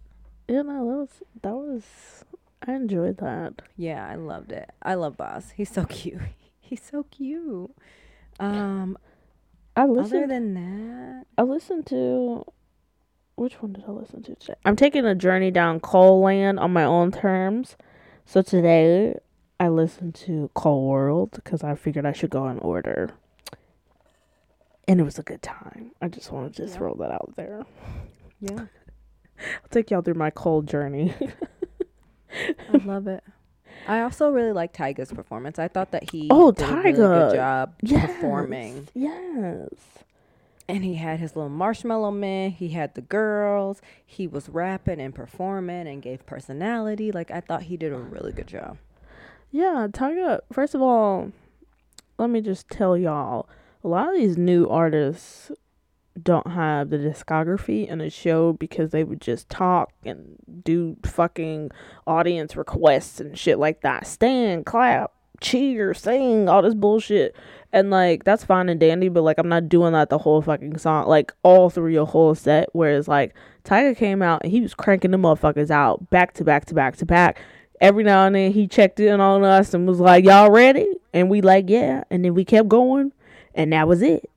Yeah, 0.49 0.63
no, 0.63 0.89
that 0.89 0.97
was 0.97 1.09
that 1.43 1.55
was. 1.55 2.25
I 2.67 2.75
enjoyed 2.75 3.19
that. 3.19 3.61
Yeah, 3.77 4.07
I 4.09 4.15
loved 4.15 4.53
it. 4.53 4.71
I 4.83 4.95
love 4.95 5.17
Bas. 5.17 5.53
He's 5.57 5.71
so 5.71 5.85
cute. 5.89 6.21
He's 6.61 6.83
so 6.83 7.03
cute. 7.05 7.75
Um, 8.41 8.97
I 9.77 9.83
other 9.83 9.93
listened. 9.93 10.31
than 10.31 10.55
that, 10.55 11.27
I 11.39 11.43
listened 11.43 11.87
to. 11.87 12.45
Which 13.37 13.63
one 13.63 13.73
did 13.73 13.85
I 13.89 13.93
listen 13.93 14.23
to 14.25 14.35
today? 14.35 14.55
I'm 14.65 14.77
taking 14.77 15.07
a 15.07 15.15
journey 15.15 15.51
down 15.51 15.81
Cole 15.81 16.21
Land 16.21 16.61
on 16.61 16.73
my 16.73 16.85
own 16.85 17.11
terms. 17.11 17.77
So 18.27 18.43
today 18.43 19.19
I 19.59 19.69
listened 19.69 20.15
to 20.17 20.51
Cole 20.55 20.87
World 20.87 21.31
because 21.33 21.65
I 21.65 21.75
figured 21.75 22.05
I 22.05 22.13
should 22.13 22.31
go 22.31 22.47
in 22.49 22.59
order. 22.59 23.11
And 24.87 25.01
it 25.01 25.05
was 25.05 25.19
a 25.19 25.23
good 25.23 25.41
time. 25.43 25.93
I 26.03 26.09
just 26.09 26.31
wanted 26.31 26.55
to 26.57 26.65
Yeah. 26.67 26.69
throw 26.77 26.95
that 26.97 27.11
out 27.11 27.33
there. 27.37 27.65
yeah, 28.41 28.59
I'll 29.39 29.69
take 29.71 29.91
y'all 29.91 30.03
through 30.03 30.15
my 30.15 30.31
Cole 30.31 30.63
journey. 30.63 31.15
I 32.31 32.77
love 32.85 33.07
it. 33.07 33.25
I 33.87 34.01
also 34.03 34.31
really 34.31 34.53
like 34.53 34.73
Tyga's 34.73 35.13
performance. 35.13 35.59
I 35.59 35.69
thought 35.69 35.91
that 35.93 36.11
he 36.11 36.29
Oh, 36.31 36.53
did 36.53 36.69
a 36.69 36.75
really 36.77 36.93
Tyga. 36.93 36.97
good 37.31 37.35
job 37.37 37.75
Yes. 37.83 38.07
performing. 38.07 38.89
Yes. 38.95 39.69
And 40.69 40.85
he 40.85 40.95
had 40.95 41.19
his 41.19 41.35
little 41.35 41.51
marshmallow 41.51 42.13
man. 42.13 42.51
He 42.51 42.69
had 42.71 42.95
the 42.95 43.01
girls. 43.01 43.83
He 44.07 44.27
was 44.27 44.49
rapping 44.49 45.01
and 45.01 45.15
performing 45.15 45.87
and 45.89 46.01
gave 46.01 46.25
personality. 46.25 47.11
Like 47.13 47.31
I 47.31 47.41
thought 47.41 47.65
he 47.65 47.77
did 47.77 47.93
a 47.93 47.99
really 47.99 48.33
good 48.33 48.47
job. 48.47 48.79
Yeah, 49.51 49.89
Tyga. 49.91 50.41
First 50.53 50.75
of 50.75 50.81
all, 50.81 51.33
let 52.19 52.31
me 52.31 52.41
just 52.41 52.69
tell 52.71 52.97
y'all, 52.97 53.49
a 53.85 53.89
lot 53.89 54.09
of 54.09 54.15
these 54.15 54.39
new 54.39 54.67
artists 54.69 55.51
don't 56.21 56.47
have 56.49 56.91
the 56.91 56.99
discography 56.99 57.87
in 57.89 58.01
a 58.01 58.11
show 58.11 58.53
because 58.53 58.91
they 58.91 59.05
would 59.05 59.21
just 59.21 59.49
talk 59.49 59.93
and 60.05 60.37
do 60.63 60.97
fucking 61.05 61.71
audience 62.07 62.57
requests 62.57 63.21
and 63.21 63.39
shit 63.39 63.59
like 63.59 63.81
that. 63.81 64.07
Stand, 64.07 64.67
clap, 64.67 65.13
cheer, 65.41 65.95
sing, 65.95 66.49
all 66.49 66.63
this 66.63 66.75
bullshit. 66.75 67.35
And 67.73 67.91
like 67.91 68.25
that's 68.25 68.45
fine 68.45 68.69
and 68.69 68.79
dandy, 68.79 69.09
but 69.09 69.23
like 69.23 69.39
I'm 69.39 69.49
not 69.49 69.69
doing 69.69 69.93
that 69.95 70.11
the 70.11 70.19
whole 70.19 70.43
fucking 70.43 70.79
song, 70.79 71.09
like 71.09 71.33
all 71.43 71.71
through 71.71 71.93
your 71.93 72.07
whole 72.07 72.35
set. 72.35 72.69
Whereas 72.73 73.09
like 73.09 73.35
Tyga 73.65 73.97
came 73.97 74.21
out 74.21 74.43
and 74.43 74.53
he 74.53 74.61
was 74.61 74.75
cranking 74.75 75.11
the 75.11 75.17
motherfuckers 75.17 75.71
out 75.71 76.11
back 76.11 76.35
to 76.35 76.45
back 76.45 76.67
to 76.67 76.75
back 76.75 76.97
to 76.97 77.07
back 77.07 77.41
every 77.83 78.05
now 78.05 78.25
and 78.25 78.35
then 78.35 78.53
he 78.53 78.67
checked 78.67 79.01
in 79.01 79.21
on 79.21 79.45
us 79.45 79.75
and 79.75 79.87
was 79.87 80.01
like, 80.01 80.25
"Y'all 80.25 80.51
ready?" 80.51 80.89
And 81.13 81.29
we 81.29 81.43
like, 81.43 81.69
"Yeah." 81.69 82.05
And 82.11 82.25
then 82.25 82.33
we 82.33 82.45
kept 82.45 82.69
going, 82.69 83.13
and 83.55 83.73
that 83.73 83.89
was 83.89 84.01
it. 84.01 84.31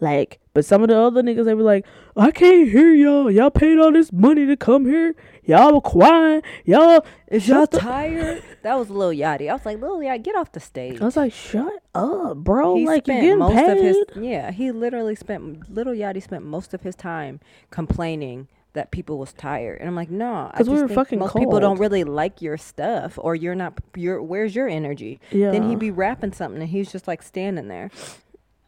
Like, 0.00 0.40
but 0.58 0.64
some 0.64 0.82
of 0.82 0.88
the 0.88 0.98
other 0.98 1.22
niggas 1.22 1.44
they 1.44 1.54
were 1.54 1.62
like, 1.62 1.86
"I 2.16 2.32
can't 2.32 2.68
hear 2.68 2.92
y'all. 2.92 3.30
Y'all 3.30 3.48
paid 3.48 3.78
all 3.78 3.92
this 3.92 4.10
money 4.12 4.44
to 4.44 4.56
come 4.56 4.86
here. 4.86 5.14
Y'all 5.44 5.72
were 5.72 5.80
quiet. 5.80 6.44
Y'all 6.64 7.06
Is 7.28 7.46
y'all 7.46 7.66
the-" 7.66 7.78
tired? 7.78 8.42
that 8.62 8.76
was 8.76 8.90
Lil 8.90 9.10
Yachty. 9.10 9.48
I 9.48 9.52
was 9.52 9.64
like, 9.64 9.80
Lil 9.80 9.98
Yachty, 9.98 10.24
get 10.24 10.34
off 10.34 10.50
the 10.50 10.58
stage. 10.58 11.00
I 11.00 11.04
was 11.04 11.16
like, 11.16 11.32
"Shut 11.32 11.72
up, 11.94 12.38
bro! 12.38 12.74
he 12.74 12.86
like 12.88 13.04
spent 13.04 13.20
getting 13.20 13.38
most 13.38 13.54
paid." 13.54 13.70
of 13.70 13.78
his 13.78 13.96
yeah. 14.16 14.50
He 14.50 14.72
literally 14.72 15.14
spent 15.14 15.72
Little 15.72 15.92
Yachty 15.94 16.20
spent 16.20 16.44
most 16.44 16.74
of 16.74 16.80
his 16.82 16.96
time 16.96 17.38
complaining 17.70 18.48
that 18.72 18.90
people 18.90 19.16
was 19.16 19.32
tired, 19.32 19.78
and 19.78 19.88
I'm 19.88 19.94
like, 19.94 20.10
no, 20.10 20.50
I 20.52 20.56
'Cause 20.56 20.68
we 20.68 20.80
were 20.82 20.88
fucking 20.88 21.20
most 21.20 21.36
people 21.36 21.60
don't 21.60 21.78
really 21.78 22.02
like 22.02 22.42
your 22.42 22.56
stuff, 22.56 23.16
or 23.22 23.36
you're 23.36 23.54
not. 23.54 23.74
Your 23.94 24.20
where's 24.20 24.56
your 24.56 24.66
energy? 24.68 25.20
yeah. 25.30 25.52
Then 25.52 25.68
he'd 25.68 25.78
be 25.78 25.92
rapping 25.92 26.32
something, 26.32 26.60
and 26.60 26.70
he's 26.70 26.90
just 26.90 27.06
like 27.06 27.22
standing 27.22 27.68
there. 27.68 27.92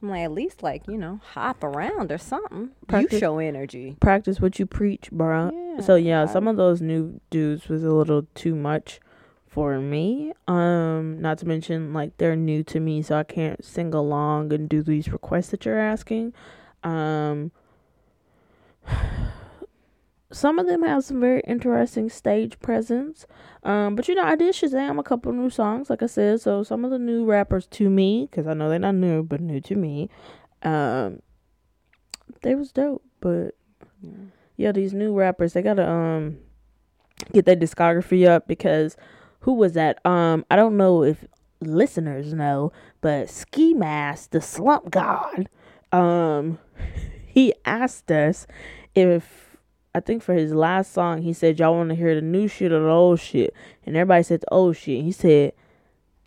I'm 0.02 0.08
like, 0.08 0.20
at 0.22 0.32
least 0.32 0.62
like 0.62 0.86
you 0.88 0.96
know, 0.96 1.20
hop 1.34 1.62
around 1.62 2.10
or 2.10 2.18
something. 2.18 2.70
Practice- 2.88 3.12
You 3.14 3.18
show 3.18 3.38
energy. 3.38 3.96
practice 4.00 4.40
what 4.40 4.58
you 4.58 4.66
preach, 4.66 5.10
bro. 5.10 5.50
Yeah, 5.52 5.80
So 5.80 5.94
yeah, 5.96 6.26
some 6.26 6.48
of 6.48 6.56
those 6.56 6.80
new 6.80 7.20
dudes 7.30 7.68
was 7.68 7.84
a 7.84 7.92
little 7.92 8.26
too 8.34 8.54
much 8.54 9.00
for 9.46 9.78
me. 9.78 10.32
Um, 10.48 11.20
not 11.20 11.38
to 11.38 11.46
mention 11.46 11.92
like 11.92 12.16
they're 12.18 12.36
new 12.36 12.62
to 12.64 12.80
me, 12.80 13.02
so 13.02 13.16
I 13.18 13.24
can't 13.24 13.64
sing 13.64 13.92
along 13.94 14.52
and 14.52 14.68
do 14.68 14.82
these 14.82 15.08
requests 15.12 15.48
that 15.50 15.64
you're 15.64 15.78
asking. 15.78 16.32
Um, 16.82 17.50
some 20.32 20.58
of 20.58 20.66
them 20.66 20.82
have 20.82 21.04
some 21.04 21.20
very 21.20 21.40
interesting 21.46 22.08
stage 22.08 22.58
presence. 22.60 23.26
Um, 23.64 23.96
but 23.96 24.08
you 24.08 24.14
know, 24.14 24.24
I 24.24 24.36
did 24.36 24.54
Shazam 24.54 24.98
a 24.98 25.02
couple 25.02 25.32
new 25.32 25.50
songs, 25.50 25.90
like 25.90 26.02
I 26.02 26.06
said. 26.06 26.40
So 26.40 26.62
some 26.62 26.84
of 26.84 26.90
the 26.90 26.98
new 26.98 27.24
rappers 27.24 27.66
to 27.68 27.90
me, 27.90 28.28
because 28.30 28.46
I 28.46 28.54
know 28.54 28.68
they're 28.68 28.78
not 28.78 28.94
new, 28.94 29.22
but 29.22 29.40
new 29.40 29.60
to 29.62 29.74
me, 29.76 30.08
um, 30.62 31.20
they 32.42 32.54
was 32.54 32.72
dope. 32.72 33.02
But 33.20 33.54
Yeah. 34.56 34.72
these 34.72 34.94
new 34.94 35.12
rappers, 35.18 35.52
they 35.52 35.62
gotta 35.62 35.88
um 35.88 36.38
get 37.32 37.44
their 37.44 37.56
discography 37.56 38.26
up 38.26 38.46
because 38.46 38.96
who 39.40 39.54
was 39.54 39.72
that? 39.72 40.04
Um, 40.06 40.44
I 40.50 40.56
don't 40.56 40.76
know 40.76 41.02
if 41.02 41.24
listeners 41.60 42.32
know, 42.32 42.72
but 43.00 43.28
Ski 43.28 43.74
Mask, 43.74 44.30
the 44.30 44.40
slump 44.40 44.90
god, 44.90 45.48
um, 45.92 46.58
he 47.26 47.52
asked 47.64 48.10
us 48.10 48.46
if 48.94 49.49
I 49.94 50.00
think 50.00 50.22
for 50.22 50.34
his 50.34 50.52
last 50.54 50.92
song 50.92 51.22
he 51.22 51.32
said 51.32 51.58
y'all 51.58 51.74
want 51.74 51.88
to 51.90 51.94
hear 51.96 52.14
the 52.14 52.20
new 52.22 52.46
shit 52.48 52.70
or 52.72 52.80
the 52.80 52.88
old 52.88 53.20
shit, 53.20 53.54
and 53.84 53.96
everybody 53.96 54.22
said 54.22 54.40
the 54.42 54.52
old 54.54 54.76
shit. 54.76 55.02
He 55.04 55.12
said, 55.12 55.52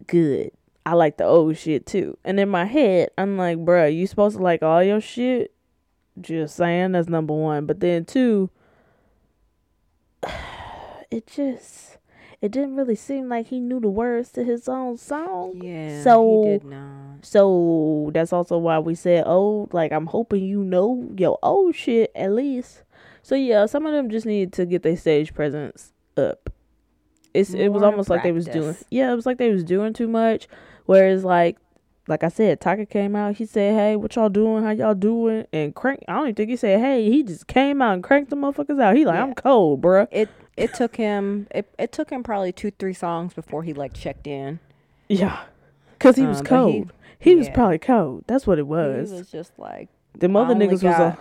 "Good." 0.08 0.52
I 0.86 0.94
like 0.96 1.16
the 1.16 1.24
old 1.24 1.56
shit 1.56 1.86
too. 1.86 2.18
And 2.26 2.38
in 2.42 2.50
my 2.50 2.66
head, 2.66 3.10
I'm 3.18 3.38
like, 3.38 3.58
bruh, 3.60 3.96
you 3.96 4.06
supposed 4.06 4.36
to 4.36 4.44
like 4.44 4.62
all 4.62 4.84
your 4.84 5.00
shit? 5.00 5.54
Just 6.20 6.58
saying, 6.58 6.92
that's 6.92 7.08
number 7.08 7.34
one. 7.34 7.66
But 7.66 7.80
then 7.80 8.04
two, 8.04 8.50
it 11.10 11.28
just 11.28 11.98
it 12.42 12.52
didn't 12.52 12.76
really 12.76 12.96
seem 12.96 13.30
like 13.30 13.48
he 13.48 13.62
knew 13.62 13.80
the 13.80 13.88
words 13.88 14.30
to 14.34 14.44
his 14.44 14.68
own 14.68 14.98
song. 14.98 15.62
Yeah. 15.64 16.04
So- 16.04 16.44
he 16.44 16.50
did 16.50 16.64
not. 16.66 17.26
So 17.26 18.12
that's 18.14 18.34
also 18.34 18.58
why 18.58 18.80
we 18.80 18.96
said, 18.96 19.24
oh, 19.26 19.70
like 19.72 19.94
I'm 19.94 20.08
hoping 20.08 20.44
you 20.44 20.64
know 20.64 21.10
your 21.18 21.40
old 21.42 21.76
shit 21.76 22.12
at 22.14 22.34
least. 22.34 22.84
So 23.24 23.36
yeah, 23.36 23.66
some 23.66 23.86
of 23.88 23.94
them 23.94 24.10
just 24.10 24.26
need 24.26 24.54
to 24.54 24.66
get 24.66 24.84
their 24.84 24.96
stage 24.98 25.34
presence 25.34 25.94
up. 26.18 26.50
It's 27.34 27.54
it 27.54 27.70
was 27.70 27.82
More 27.82 27.90
almost 27.92 28.10
like 28.10 28.22
they 28.22 28.32
was 28.32 28.46
doing 28.46 28.76
yeah, 28.92 29.12
it 29.12 29.16
was 29.16 29.26
like 29.26 29.38
they 29.40 29.50
was 29.50 29.64
doing 29.64 29.94
too 29.94 30.08
much. 30.08 30.48
Whereas 30.86 31.24
like 31.24 31.58
like 32.08 32.24
I 32.24 32.28
said, 32.28 32.60
Tyga 32.60 32.88
came 32.88 33.16
out. 33.16 33.38
He 33.38 33.46
said, 33.46 33.74
"Hey, 33.76 33.96
what 33.96 34.16
y'all 34.16 34.28
doing? 34.30 34.64
How 34.64 34.72
y'all 34.72 34.94
doing?" 34.94 35.48
And 35.54 35.74
crank. 35.74 36.04
I 36.08 36.14
don't 36.14 36.24
even 36.26 36.36
think 36.36 36.50
he 36.50 36.58
said, 36.58 36.80
"Hey." 36.82 37.10
He 37.10 37.24
just 37.24 37.48
came 37.48 37.82
out 37.82 37.94
and 37.94 38.04
cranked 38.04 38.30
the 38.30 38.36
motherfuckers 38.36 38.80
out. 38.82 38.96
He 38.98 39.06
like, 39.06 39.16
Yeah. 39.16 39.24
"I'm 39.24 39.34
cold, 39.34 39.82
bruh. 39.82 40.08
It 40.12 40.30
it 40.58 40.74
took 40.74 40.98
him 40.98 41.48
it, 41.56 41.74
it 41.80 41.92
took 41.94 42.10
him 42.12 42.22
probably 42.22 42.52
two 42.52 42.72
three 42.72 42.94
songs 42.94 43.34
before 43.34 43.64
he 43.64 43.74
like 43.74 43.94
checked 43.94 44.28
in. 44.28 44.60
Yeah, 45.08 45.44
cause 46.00 46.18
he 46.18 46.26
was 46.26 46.40
Um, 46.40 46.46
he- 46.46 46.50
cold. 46.50 46.94
He, 47.20 47.36
was 47.36 47.48
yeah. 47.48 47.54
probably 47.54 47.80
cold. 47.80 48.26
That's 48.28 48.46
what 48.46 48.60
it 48.60 48.68
was. 48.68 49.10
He 49.10 49.14
was. 49.14 49.22
was 49.22 49.32
just 49.32 49.58
like 49.58 49.88
the 50.14 50.28
I 50.30 50.34
other 50.42 50.54
only 50.54 50.68
niggas 50.68 50.72
was 50.72 50.82
got 50.82 51.02
a, 51.02 51.18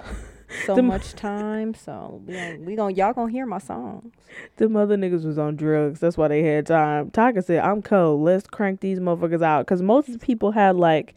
so 0.67 0.75
Them- 0.75 0.87
much 0.87 1.13
time, 1.15 1.75
so 1.75 2.21
we 2.27 2.35
gonna, 2.35 2.59
we 2.61 2.77
gonna 2.77 2.95
y'all 2.95 3.13
gonna 3.13 3.31
hear 3.33 3.47
my 3.47 3.59
songs. 3.59 4.13
them 4.57 4.77
other 4.77 4.97
niggas 4.97 5.25
was 5.25 5.39
on 5.39 5.57
drugs. 5.57 6.01
That's 6.01 6.17
why 6.17 6.29
they 6.29 6.43
had 6.43 6.67
time. 6.67 7.11
Tyga 7.11 7.43
said, 7.45 7.61
"I'm 7.65 7.83
cold. 7.83 8.23
Let's 8.23 8.47
crank 8.47 8.81
these 8.81 8.99
motherfuckers 9.01 9.43
out." 9.43 9.67
Cause 9.67 9.83
most 9.83 10.09
of 10.09 10.15
the 10.19 10.25
people 10.25 10.53
had 10.53 10.77
like 10.77 11.15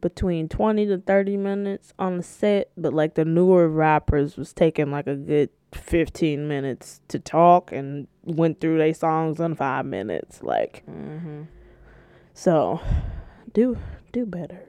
between 0.00 0.48
20 0.48 0.86
to 0.86 0.98
30 0.98 1.36
minutes 1.36 1.92
on 1.98 2.18
the 2.18 2.22
set, 2.22 2.70
but 2.76 2.94
like 2.94 3.14
the 3.14 3.24
newer 3.24 3.68
rappers 3.68 4.36
was 4.36 4.52
taking 4.52 4.90
like 4.92 5.06
a 5.08 5.16
good 5.16 5.50
15 5.72 6.46
minutes 6.48 7.00
to 7.08 7.18
talk 7.18 7.72
and 7.72 8.06
went 8.22 8.60
through 8.60 8.78
their 8.78 8.94
songs 8.94 9.38
in 9.40 9.54
5 9.54 9.84
minutes 9.86 10.42
like 10.42 10.82
Mm-hmm. 10.88 11.42
so 12.32 12.80
do 13.52 13.76
do 14.12 14.24
better. 14.24 14.62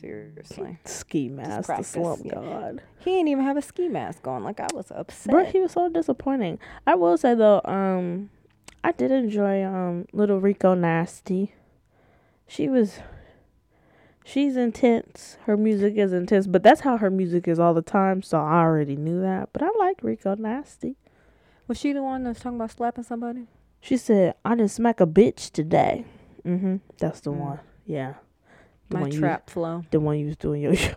Seriously. 0.00 0.78
Ski 0.84 1.28
mask, 1.28 1.68
the 1.68 1.82
slump 1.82 2.22
yeah. 2.24 2.34
god. 2.34 2.82
He 3.00 3.10
didn't 3.12 3.28
even 3.28 3.44
have 3.44 3.56
a 3.56 3.62
ski 3.62 3.88
mask 3.88 4.26
on. 4.26 4.42
Like 4.44 4.60
I 4.60 4.68
was 4.74 4.90
upset. 4.90 5.30
Bro, 5.30 5.44
he 5.46 5.60
was 5.60 5.72
so 5.72 5.88
disappointing. 5.88 6.58
I 6.86 6.94
will 6.94 7.16
say 7.18 7.34
though, 7.34 7.60
um, 7.64 8.30
I 8.82 8.92
did 8.92 9.10
enjoy 9.10 9.64
um 9.64 10.06
little 10.12 10.40
Rico 10.40 10.74
Nasty. 10.74 11.54
She 12.46 12.68
was, 12.68 12.98
she's 14.24 14.56
intense. 14.56 15.36
Her 15.44 15.56
music 15.56 15.94
is 15.96 16.12
intense, 16.12 16.46
but 16.46 16.62
that's 16.62 16.80
how 16.80 16.96
her 16.96 17.10
music 17.10 17.46
is 17.46 17.58
all 17.58 17.74
the 17.74 17.82
time. 17.82 18.22
So 18.22 18.38
I 18.40 18.60
already 18.62 18.96
knew 18.96 19.20
that. 19.20 19.50
But 19.52 19.62
I 19.62 19.68
like 19.78 19.98
Rico 20.02 20.34
Nasty. 20.34 20.96
was 21.68 21.78
she 21.78 21.92
the 21.92 22.02
one 22.02 22.24
that 22.24 22.30
was 22.30 22.38
talking 22.40 22.56
about 22.56 22.72
slapping 22.72 23.04
somebody? 23.04 23.46
She 23.80 23.96
said, 23.96 24.34
"I 24.44 24.54
didn't 24.56 24.70
smack 24.72 25.00
a 25.00 25.06
bitch 25.06 25.50
today." 25.52 26.04
Mm-hmm. 26.44 26.76
That's 26.98 27.20
the 27.20 27.30
Mm. 27.32 27.36
one. 27.36 27.60
Yeah. 27.86 28.14
The 28.90 28.96
My 28.96 29.00
one 29.02 29.12
you- 29.12 29.18
trap 29.20 29.48
flow. 29.48 29.84
the 29.90 30.00
one 30.00 30.18
you 30.18 30.26
was 30.26 30.36
doing 30.36 30.60
your 30.62 30.74
show. 30.76 30.94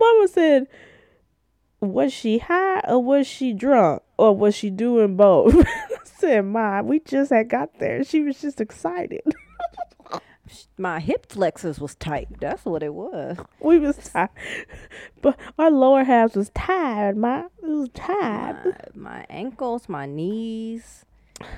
Mama 0.00 0.28
said, 0.28 0.66
was 1.80 2.12
she 2.12 2.38
high 2.38 2.80
or 2.88 3.02
was 3.02 3.26
she 3.26 3.52
drunk 3.52 4.02
or 4.16 4.34
was 4.34 4.54
she 4.54 4.70
doing 4.70 5.16
both? 5.16 5.54
I 5.66 5.96
said, 6.04 6.44
Ma, 6.46 6.80
we 6.80 7.00
just 7.00 7.30
had 7.30 7.48
got 7.48 7.78
there. 7.78 8.02
She 8.02 8.20
was 8.22 8.40
just 8.40 8.60
excited. 8.60 9.22
My 10.78 10.98
hip 10.98 11.26
flexors 11.30 11.78
was 11.78 11.94
tight. 11.96 12.28
That's 12.40 12.64
what 12.64 12.82
it 12.82 12.94
was. 12.94 13.36
We 13.60 13.78
was 13.78 13.96
tired, 13.98 14.30
but 15.20 15.38
our 15.58 15.70
lower 15.70 16.04
halves 16.04 16.34
was 16.36 16.48
tired. 16.54 17.16
Ma, 17.18 17.44
it 17.62 17.66
was 17.68 17.90
tired. 17.92 18.76
My, 18.94 19.18
my 19.18 19.26
ankles, 19.28 19.88
my 19.90 20.06
knees, 20.06 21.04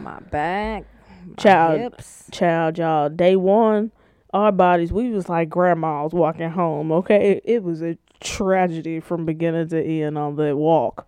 my 0.01 0.19
back, 0.19 0.85
my 0.93 1.00
Child. 1.37 1.95
Child, 2.31 2.79
y'all, 2.79 3.09
day 3.09 3.37
one, 3.37 3.93
our 4.33 4.53
bodies, 4.53 4.93
we 4.93 5.11
was 5.11 5.29
like 5.29 5.49
grandmas 5.49 6.13
walking 6.13 6.51
home. 6.51 6.93
Okay, 6.93 7.33
it, 7.33 7.43
it 7.45 7.63
was 7.63 7.83
a 7.83 7.97
tragedy 8.21 9.01
from 9.01 9.25
beginning 9.25 9.69
to 9.69 9.83
end 9.83 10.19
on 10.19 10.37
that 10.37 10.57
walk, 10.57 11.07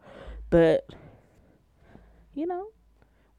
but 0.50 0.86
you 2.34 2.46
know, 2.46 2.68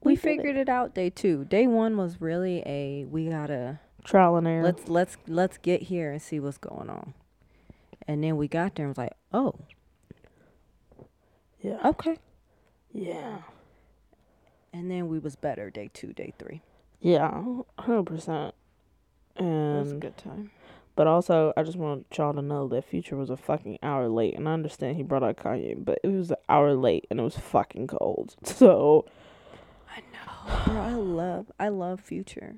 We 0.02 0.14
it. 0.14 0.20
figured 0.20 0.56
it 0.56 0.68
out 0.68 0.94
day 0.94 1.10
two. 1.10 1.44
Day 1.44 1.66
one 1.66 1.96
was 1.96 2.20
really 2.20 2.62
a 2.66 3.04
we 3.06 3.28
gotta 3.28 3.80
trial 4.04 4.36
and 4.36 4.46
error. 4.46 4.62
let's 4.62 4.88
let's 4.88 5.16
let's 5.26 5.58
get 5.58 5.82
here 5.82 6.12
and 6.12 6.22
see 6.22 6.38
what's 6.38 6.58
going 6.58 6.88
on. 6.90 7.14
And 8.06 8.22
then 8.22 8.36
we 8.36 8.48
got 8.48 8.74
there 8.74 8.84
and 8.86 8.90
was 8.90 8.98
like, 8.98 9.14
oh, 9.32 9.54
yeah, 11.60 11.78
okay. 11.84 12.16
yeah, 12.92 13.38
And 14.74 14.90
then 14.90 15.08
we 15.08 15.18
was 15.18 15.36
better 15.36 15.70
day 15.70 15.88
two, 15.94 16.12
day 16.12 16.34
three. 16.38 16.60
yeah, 17.00 17.42
hundred 17.78 18.04
percent. 18.04 18.54
It 19.36 19.42
was 19.42 19.88
a 19.88 19.92
And 19.92 20.00
good 20.02 20.16
time. 20.16 20.50
but 20.96 21.06
also, 21.06 21.52
I 21.56 21.62
just 21.62 21.76
want 21.78 22.06
y'all 22.16 22.34
to 22.34 22.42
know 22.42 22.68
that 22.68 22.84
Future 22.84 23.16
was 23.16 23.30
a 23.30 23.36
fucking 23.36 23.78
hour 23.82 24.08
late, 24.08 24.34
and 24.36 24.48
I 24.48 24.52
understand 24.52 24.96
he 24.96 25.02
brought 25.02 25.22
out 25.22 25.36
Kanye, 25.36 25.82
but 25.82 25.98
it 26.04 26.08
was 26.08 26.30
an 26.32 26.36
hour 26.48 26.74
late 26.74 27.06
and 27.10 27.20
it 27.20 27.22
was 27.22 27.36
fucking 27.36 27.86
cold. 27.86 28.34
So 28.44 29.06
I 29.88 30.00
know. 30.12 30.64
Bro, 30.66 30.82
I 30.82 30.92
love 30.94 31.52
I 31.58 31.68
love 31.68 32.00
future. 32.00 32.56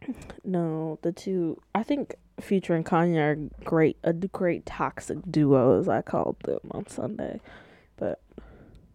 no, 0.44 0.98
the 1.02 1.10
two, 1.12 1.60
I 1.74 1.82
think 1.82 2.14
Future 2.40 2.74
and 2.74 2.86
Kanye 2.86 3.18
are 3.18 3.64
great, 3.64 3.96
a 4.04 4.12
great 4.12 4.64
toxic 4.64 5.18
duo, 5.28 5.80
as 5.80 5.88
I 5.88 6.02
called 6.02 6.36
them 6.44 6.60
on 6.70 6.86
Sunday. 6.86 7.40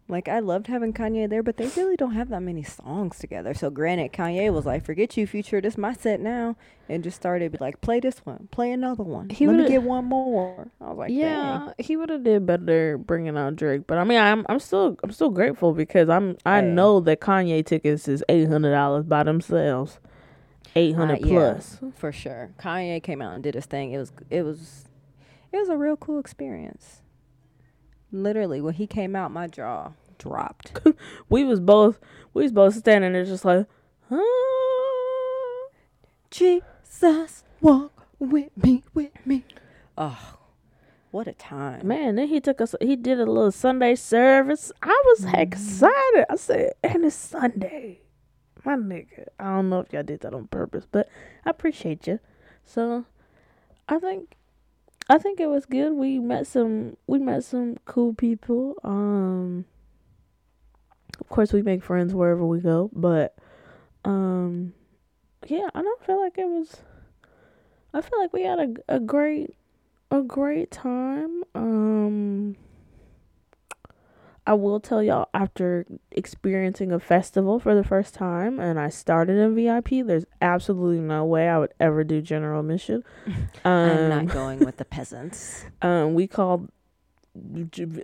Like 0.09 0.27
I 0.27 0.39
loved 0.39 0.67
having 0.67 0.91
Kanye 0.93 1.29
there, 1.29 1.41
but 1.41 1.55
they 1.55 1.67
really 1.77 1.95
don't 1.95 2.11
have 2.11 2.27
that 2.29 2.41
many 2.41 2.61
songs 2.61 3.17
together. 3.19 3.53
So 3.53 3.69
granted, 3.69 4.11
Kanye 4.11 4.51
was 4.53 4.65
like, 4.65 4.83
"Forget 4.83 5.15
you, 5.15 5.25
future. 5.25 5.61
This 5.61 5.75
is 5.75 5.77
my 5.77 5.93
set 5.93 6.19
now," 6.19 6.57
and 6.89 7.03
just 7.03 7.15
started 7.15 7.53
be 7.53 7.57
like, 7.61 7.79
"Play 7.79 8.01
this 8.01 8.19
one, 8.25 8.49
play 8.51 8.73
another 8.73 9.03
one. 9.03 9.29
He 9.29 9.47
Let 9.47 9.55
me 9.55 9.67
get 9.67 9.81
one 9.81 10.03
more." 10.05 10.67
I 10.81 10.89
was 10.89 10.97
like, 10.97 11.11
yeah, 11.11 11.71
he 11.79 11.95
would 11.95 12.09
have 12.09 12.23
did 12.23 12.45
better 12.45 12.97
bringing 12.97 13.37
out 13.37 13.55
Drake, 13.55 13.87
but 13.87 13.97
I 13.97 14.03
mean, 14.03 14.19
I'm 14.19 14.45
I'm 14.49 14.59
still 14.59 14.97
I'm 15.03 15.11
still 15.11 15.29
grateful 15.29 15.73
because 15.73 16.09
I'm 16.09 16.35
I 16.45 16.59
Hey. 16.59 16.67
know 16.67 16.99
that 16.99 17.21
Kanye 17.21 17.65
tickets 17.65 18.07
is 18.09 18.23
eight 18.27 18.49
hundred 18.49 18.71
dollars 18.71 19.05
by 19.05 19.23
themselves, 19.23 19.99
eight 20.75 20.95
hundred 20.97 21.23
Uh, 21.23 21.27
plus. 21.27 21.77
dang, 21.79 21.91
for 21.93 22.11
sure." 22.11 22.51
Kanye 22.59 23.01
came 23.01 23.21
out 23.21 23.35
and 23.35 23.43
did 23.43 23.55
his 23.55 23.67
thing. 23.67 23.93
It 23.93 23.99
was 23.99 24.11
it 24.29 24.43
was 24.43 24.83
it 25.53 25.57
was 25.59 25.69
a 25.69 25.77
real 25.77 25.95
cool 25.95 26.19
experience. 26.19 27.02
Literally, 28.13 28.61
when 28.61 28.75
he 28.75 28.87
came 28.87 29.15
out, 29.15 29.31
my 29.31 29.47
jaw 29.47 29.91
dropped. 30.19 30.79
We 31.29 31.43
was 31.43 31.59
both 31.59 31.99
we 32.33 32.43
was 32.43 32.51
both 32.51 32.75
standing 32.75 33.13
there 33.13 33.25
just 33.25 33.43
like, 33.43 33.65
huh? 34.09 34.21
Jesus, 36.29 37.43
walk 37.61 38.07
with 38.19 38.55
me, 38.55 38.83
with 38.93 39.11
me. 39.25 39.45
Oh, 39.97 40.35
what 41.11 41.27
a 41.27 41.33
time! 41.33 41.87
Man, 41.87 42.15
then 42.15 42.27
he 42.27 42.39
took 42.39 42.61
us. 42.61 42.73
He 42.81 42.95
did 42.95 43.19
a 43.19 43.25
little 43.25 43.51
Sunday 43.51 43.95
service. 43.95 44.71
I 44.81 45.01
was 45.07 45.25
Mm-hmm. 45.25 45.35
excited. 45.41 46.25
I 46.29 46.35
said, 46.35 46.73
"And 46.83 47.05
it's 47.05 47.15
Sunday, 47.15 48.01
my 48.65 48.75
nigga." 48.75 49.27
I 49.39 49.55
don't 49.55 49.69
know 49.69 49.79
if 49.81 49.93
y'all 49.93 50.03
did 50.03 50.21
that 50.21 50.33
on 50.33 50.47
purpose, 50.47 50.87
but 50.91 51.07
I 51.45 51.51
appreciate 51.51 52.07
you. 52.07 52.19
So, 52.65 53.05
I 53.87 53.99
think, 53.99 54.35
I 55.09 55.17
think 55.17 55.39
it 55.39 55.47
was 55.47 55.65
good. 55.65 55.93
We 55.93 56.19
met 56.19 56.47
some. 56.47 56.97
We 57.07 57.19
met 57.19 57.43
some 57.43 57.77
cool 57.85 58.13
people. 58.13 58.75
Um, 58.83 59.65
of 61.19 61.29
course, 61.29 61.53
we 61.53 61.61
make 61.61 61.83
friends 61.83 62.13
wherever 62.13 62.45
we 62.45 62.59
go, 62.59 62.89
but, 62.93 63.35
um, 64.05 64.73
yeah, 65.47 65.67
I 65.75 65.81
don't 65.81 66.05
feel 66.05 66.19
like 66.19 66.37
it 66.37 66.47
was. 66.47 66.81
I 67.93 68.01
feel 68.01 68.19
like 68.19 68.33
we 68.33 68.43
had 68.43 68.59
a 68.59 68.95
a 68.95 68.99
great 68.99 69.55
a 70.11 70.21
great 70.21 70.71
time. 70.71 71.43
Um 71.53 72.55
I 74.45 74.53
will 74.55 74.79
tell 74.79 75.01
y'all 75.01 75.29
after 75.33 75.85
experiencing 76.11 76.91
a 76.91 76.99
festival 76.99 77.59
for 77.59 77.75
the 77.75 77.83
first 77.83 78.13
time 78.13 78.59
and 78.59 78.77
I 78.79 78.89
started 78.89 79.37
in 79.37 79.55
VIP, 79.55 80.05
there's 80.05 80.25
absolutely 80.41 80.99
no 80.99 81.23
way 81.23 81.47
I 81.47 81.57
would 81.59 81.73
ever 81.79 82.03
do 82.03 82.21
general 82.21 82.59
admission. 82.59 83.03
Um, 83.25 83.33
I'm 83.65 84.09
not 84.09 84.27
going 84.27 84.59
with 84.59 84.77
the 84.77 84.85
peasants. 84.85 85.65
um 85.81 86.13
we 86.13 86.27
called 86.27 86.69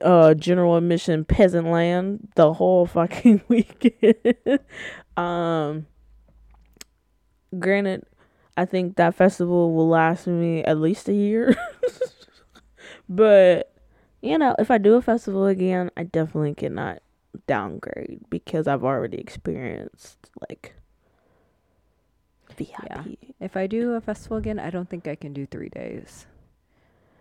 uh 0.01 0.33
general 0.33 0.75
admission 0.75 1.23
peasant 1.23 1.67
land 1.67 2.29
the 2.35 2.53
whole 2.53 2.85
fucking 2.87 3.41
weekend. 3.47 4.59
um 5.17 5.85
granted 7.59 8.03
I 8.57 8.65
think 8.65 8.95
that 8.95 9.15
festival 9.15 9.73
will 9.73 9.87
last 9.87 10.25
me 10.27 10.63
at 10.63 10.79
least 10.79 11.07
a 11.09 11.13
year. 11.13 11.55
but 13.07 13.73
you 14.21 14.37
know, 14.37 14.55
if 14.59 14.69
I 14.71 14.77
do 14.77 14.95
a 14.95 15.01
festival 15.01 15.45
again, 15.45 15.89
I 15.95 16.03
definitely 16.03 16.53
cannot 16.55 17.01
downgrade 17.47 18.21
because 18.29 18.67
I've 18.67 18.83
already 18.83 19.17
experienced 19.17 20.29
like 20.49 20.73
VIP. 22.57 22.69
Yeah. 22.89 23.03
If 23.39 23.55
I 23.55 23.67
do 23.67 23.93
a 23.93 24.01
festival 24.01 24.37
again, 24.37 24.59
I 24.59 24.69
don't 24.69 24.89
think 24.89 25.07
I 25.07 25.15
can 25.15 25.33
do 25.33 25.45
three 25.45 25.69
days. 25.69 26.25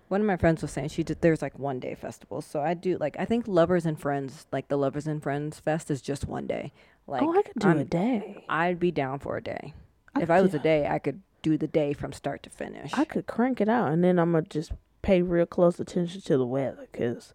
One 0.08 0.22
of 0.22 0.26
my 0.26 0.37
friends 0.38 0.62
was 0.62 0.70
saying 0.72 0.88
she 0.88 1.02
did. 1.02 1.20
There's 1.20 1.42
like 1.42 1.58
one 1.58 1.80
day 1.80 1.94
festivals, 1.94 2.46
so 2.46 2.61
I 2.62 2.72
do 2.74 2.96
like 2.98 3.16
I 3.18 3.26
think 3.26 3.46
Lovers 3.46 3.84
and 3.84 4.00
Friends, 4.00 4.46
like 4.50 4.68
the 4.68 4.78
Lovers 4.78 5.06
and 5.06 5.22
Friends 5.22 5.61
Fest, 5.61 5.90
is 5.90 6.00
just 6.00 6.26
one 6.26 6.46
day. 6.46 6.72
Like 7.06 7.22
oh, 7.22 7.38
I 7.38 7.42
could 7.42 7.58
do 7.61 7.68
I'm- 7.68 7.78
a 7.78 7.84
day. 7.84 8.44
I'd 8.48 8.80
be 8.80 8.90
down 8.90 9.18
for 9.18 9.37
a 9.37 9.42
day. 9.42 9.74
I 10.14 10.22
if 10.22 10.30
I 10.30 10.40
was 10.40 10.54
a 10.54 10.58
day, 10.58 10.88
I 10.88 10.98
could 10.98 11.20
do 11.42 11.58
the 11.58 11.66
day 11.66 11.92
from 11.92 12.12
start 12.14 12.42
to 12.44 12.50
finish. 12.50 12.90
I 12.94 13.04
could 13.04 13.26
crank 13.26 13.61
it 13.61 13.68
out, 13.68 13.92
and 13.92 14.02
then 14.02 14.18
I'm 14.18 14.32
gonna 14.32 14.46
just 14.48 14.72
pay 15.02 15.22
real 15.22 15.46
close 15.46 15.78
attention 15.80 16.20
to 16.22 16.37
the 16.37 16.46
weather 16.46 16.87
because 16.90 17.32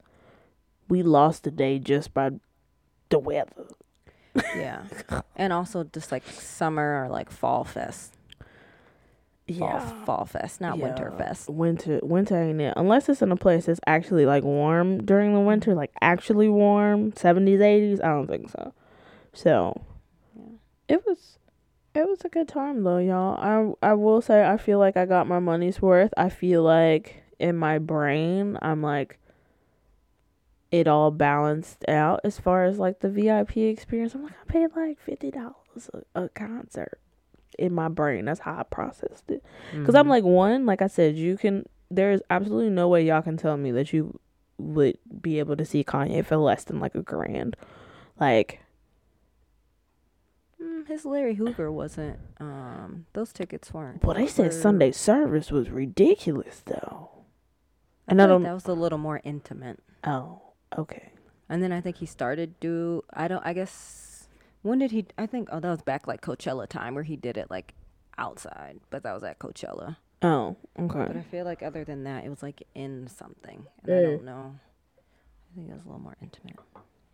we 0.89 1.01
lost 1.03 1.43
the 1.43 1.51
day 1.51 1.79
just 1.79 2.13
by 2.13 2.31
the 3.09 3.19
weather. 3.19 3.67
yeah, 4.55 4.83
and 5.35 5.53
also 5.53 5.83
just 5.83 6.11
like 6.11 6.23
summer 6.27 7.03
or 7.03 7.09
like 7.09 7.29
fall 7.29 7.63
fest, 7.63 8.13
fall, 9.57 9.79
fall 10.05 10.25
fest, 10.25 10.59
not 10.61 10.79
winter 10.79 11.11
fest. 11.17 11.49
Winter, 11.49 11.99
winter 12.01 12.41
ain't 12.41 12.61
it? 12.61 12.73
Unless 12.75 13.09
it's 13.09 13.21
in 13.21 13.31
a 13.31 13.35
place 13.35 13.65
that's 13.67 13.79
actually 13.85 14.25
like 14.25 14.43
warm 14.43 15.03
during 15.05 15.33
the 15.33 15.39
winter, 15.39 15.75
like 15.75 15.91
actually 16.01 16.49
warm, 16.49 17.13
seventies, 17.15 17.61
eighties. 17.61 18.01
I 18.01 18.07
don't 18.09 18.27
think 18.27 18.49
so. 18.49 18.73
So, 19.33 19.81
Yeah. 20.35 20.43
it 20.95 21.03
was, 21.07 21.37
it 21.95 22.07
was 22.07 22.21
a 22.25 22.29
good 22.29 22.47
time 22.47 22.83
though, 22.83 22.97
y'all. 22.99 23.77
I 23.81 23.89
I 23.91 23.93
will 23.93 24.21
say 24.21 24.43
I 24.47 24.57
feel 24.57 24.79
like 24.79 24.97
I 24.97 25.05
got 25.05 25.27
my 25.27 25.39
money's 25.39 25.81
worth. 25.81 26.13
I 26.17 26.29
feel 26.29 26.63
like 26.63 27.22
in 27.39 27.57
my 27.57 27.79
brain 27.79 28.57
I'm 28.61 28.81
like, 28.81 29.19
it 30.71 30.87
all 30.87 31.11
balanced 31.11 31.83
out 31.87 32.21
as 32.23 32.39
far 32.39 32.65
as 32.65 32.79
like 32.79 32.99
the 32.99 33.09
VIP 33.09 33.57
experience. 33.57 34.15
I'm 34.15 34.23
like 34.23 34.33
I 34.47 34.51
paid 34.51 34.69
like 34.75 34.99
fifty 34.99 35.29
dollars 35.31 35.89
a, 36.15 36.29
concert. 36.29 36.99
in 37.59 37.73
my 37.73 37.87
brain. 37.89 38.25
That's 38.25 38.39
how 38.39 38.57
I 38.59 38.63
processed 38.63 39.29
it. 39.29 39.43
Because 39.71 39.93
I'm 39.93 40.07
Mhm. 40.07 40.09
like, 40.09 40.23
one, 40.23 40.65
like 40.65 40.81
I 40.81 40.87
said, 40.87 41.15
you 41.15 41.37
can. 41.37 41.65
There 41.91 42.11
is 42.11 42.23
absolutely 42.31 42.71
no 42.71 42.87
way 42.87 43.03
y'all 43.05 43.21
can 43.21 43.37
tell 43.37 43.55
me 43.57 43.69
that 43.71 43.93
you 43.93 44.19
would 44.57 44.97
be 45.21 45.37
able 45.37 45.55
to 45.57 45.65
see 45.65 45.83
Kanye 45.83 46.25
for 46.25 46.37
less 46.37 46.63
than 46.63 46.79
like 46.79 46.95
a 46.95 47.03
grand. 47.03 47.55
Like, 48.19 48.59
Mm, 50.61 50.87
his 50.87 51.05
Larry 51.05 51.35
Hoover 51.35 51.71
wasn't. 51.71 52.19
Um, 52.39 53.05
those 53.13 53.33
tickets 53.33 53.73
weren't. 53.73 54.03
well, 54.03 54.15
they 54.15 54.27
said 54.27 54.53
Sunday 54.53 54.91
service 54.91 55.51
was 55.51 55.69
ridiculous 55.69 56.61
though. 56.65 57.09
I 58.07 58.11
And 58.11 58.21
I 58.21 58.25
feel 58.25 58.33
like 58.35 58.35
don't- 58.35 58.43
that 58.43 58.53
was 58.53 58.65
a 58.67 58.73
little 58.73 58.97
more 58.97 59.21
intimate. 59.23 59.79
Oh, 60.03 60.41
okay. 60.77 61.11
And 61.49 61.61
then 61.63 61.71
I 61.71 61.81
think 61.81 61.97
he 61.97 62.05
started 62.05 62.59
do. 62.59 63.03
I 63.13 63.27
don't. 63.27 63.45
I 63.45 63.53
guess 63.53 64.27
when 64.61 64.79
did 64.79 64.91
he? 64.91 65.05
I 65.17 65.25
think. 65.25 65.49
Oh, 65.51 65.59
that 65.59 65.69
was 65.69 65.81
back 65.81 66.07
like 66.07 66.21
Coachella 66.21 66.67
time 66.67 66.95
where 66.95 67.03
he 67.03 67.15
did 67.15 67.37
it 67.37 67.49
like 67.51 67.73
outside, 68.17 68.79
but 68.89 69.03
that 69.03 69.13
was 69.13 69.23
at 69.23 69.39
Coachella. 69.39 69.97
Oh, 70.21 70.55
okay. 70.79 71.05
But. 71.07 71.17
I 71.17 71.21
feel 71.21 71.45
like 71.45 71.61
other 71.61 71.83
than 71.83 72.03
that, 72.05 72.23
it 72.25 72.29
was 72.29 72.41
like 72.41 72.63
in 72.73 73.07
something. 73.07 73.67
And 73.83 73.91
I 73.93 73.97
Mm. 73.97 74.03
don't 74.03 74.23
know. 74.25 74.55
I 75.51 75.55
think 75.55 75.69
it 75.69 75.73
was 75.73 75.83
a 75.83 75.87
little 75.87 75.99
more 76.01 76.15
intimate. 76.21 76.55